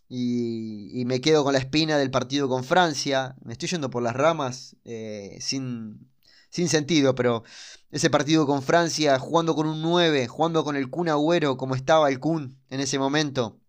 Y, 0.10 1.04
me 1.06 1.22
quedo 1.22 1.44
con 1.44 1.54
la 1.54 1.60
espina 1.60 1.98
del 1.98 2.12
partido 2.12 2.50
con 2.50 2.64
Francia. 2.64 3.36
Me 3.44 3.54
estoy 3.54 3.70
yendo 3.70 3.90
por 3.90 4.04
las 4.04 4.16
ramas 4.16 4.76
eh, 4.86 5.38
sin, 5.42 6.10
sin 6.50 6.70
sentido, 6.70 7.16
pero 7.16 7.44
ese 7.92 8.10
partido 8.10 8.46
con 8.48 8.64
Francia, 8.64 9.20
jugando 9.20 9.56
con 9.56 9.68
un 9.68 9.82
9, 9.82 10.28
jugando 10.28 10.64
con 10.64 10.76
el 10.76 10.90
Kun 10.90 11.10
Agüero 11.10 11.58
como 11.58 11.76
estaba 11.76 12.10
el 12.10 12.20
Kun 12.20 12.58
en 12.70 12.80
ese 12.80 13.00
momento, 13.00 13.60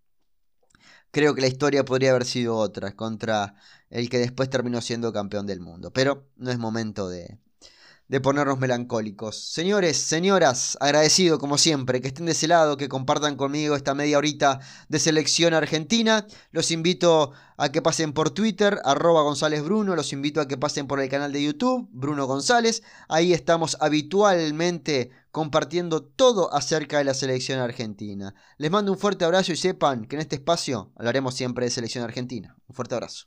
creo 1.10 1.34
que 1.34 1.40
la 1.40 1.46
historia 1.48 1.84
podría 1.84 2.10
haber 2.10 2.24
sido 2.24 2.56
otra 2.56 2.94
contra 2.94 3.54
el 3.90 4.08
que 4.08 4.18
después 4.18 4.50
terminó 4.50 4.80
siendo 4.80 5.12
campeón 5.12 5.46
del 5.46 5.60
mundo. 5.60 5.92
Pero 5.92 6.28
no 6.36 6.50
es 6.50 6.58
momento 6.58 7.08
de, 7.08 7.38
de 8.08 8.20
ponernos 8.20 8.58
melancólicos. 8.58 9.36
Señores, 9.36 9.98
señoras, 9.98 10.78
agradecido 10.80 11.38
como 11.38 11.58
siempre 11.58 12.00
que 12.00 12.08
estén 12.08 12.26
de 12.26 12.32
ese 12.32 12.48
lado, 12.48 12.76
que 12.76 12.88
compartan 12.88 13.36
conmigo 13.36 13.76
esta 13.76 13.94
media 13.94 14.18
horita 14.18 14.60
de 14.88 14.98
selección 14.98 15.52
argentina. 15.54 16.26
Los 16.50 16.70
invito 16.70 17.32
a 17.58 17.70
que 17.70 17.82
pasen 17.82 18.14
por 18.14 18.30
Twitter, 18.30 18.80
arroba 18.84 19.22
González 19.22 19.62
Bruno. 19.62 19.94
Los 19.94 20.12
invito 20.12 20.40
a 20.40 20.48
que 20.48 20.56
pasen 20.56 20.86
por 20.86 21.00
el 21.00 21.08
canal 21.10 21.32
de 21.32 21.42
YouTube, 21.42 21.88
Bruno 21.92 22.26
González. 22.26 22.82
Ahí 23.08 23.34
estamos 23.34 23.76
habitualmente 23.80 25.10
compartiendo 25.38 26.02
todo 26.02 26.52
acerca 26.52 26.98
de 26.98 27.04
la 27.04 27.14
selección 27.14 27.60
argentina. 27.60 28.34
Les 28.56 28.72
mando 28.72 28.90
un 28.90 28.98
fuerte 28.98 29.24
abrazo 29.24 29.52
y 29.52 29.56
sepan 29.56 30.04
que 30.04 30.16
en 30.16 30.22
este 30.22 30.34
espacio 30.34 30.90
hablaremos 30.96 31.32
siempre 31.36 31.64
de 31.64 31.70
selección 31.70 32.02
argentina. 32.02 32.56
Un 32.66 32.74
fuerte 32.74 32.96
abrazo. 32.96 33.26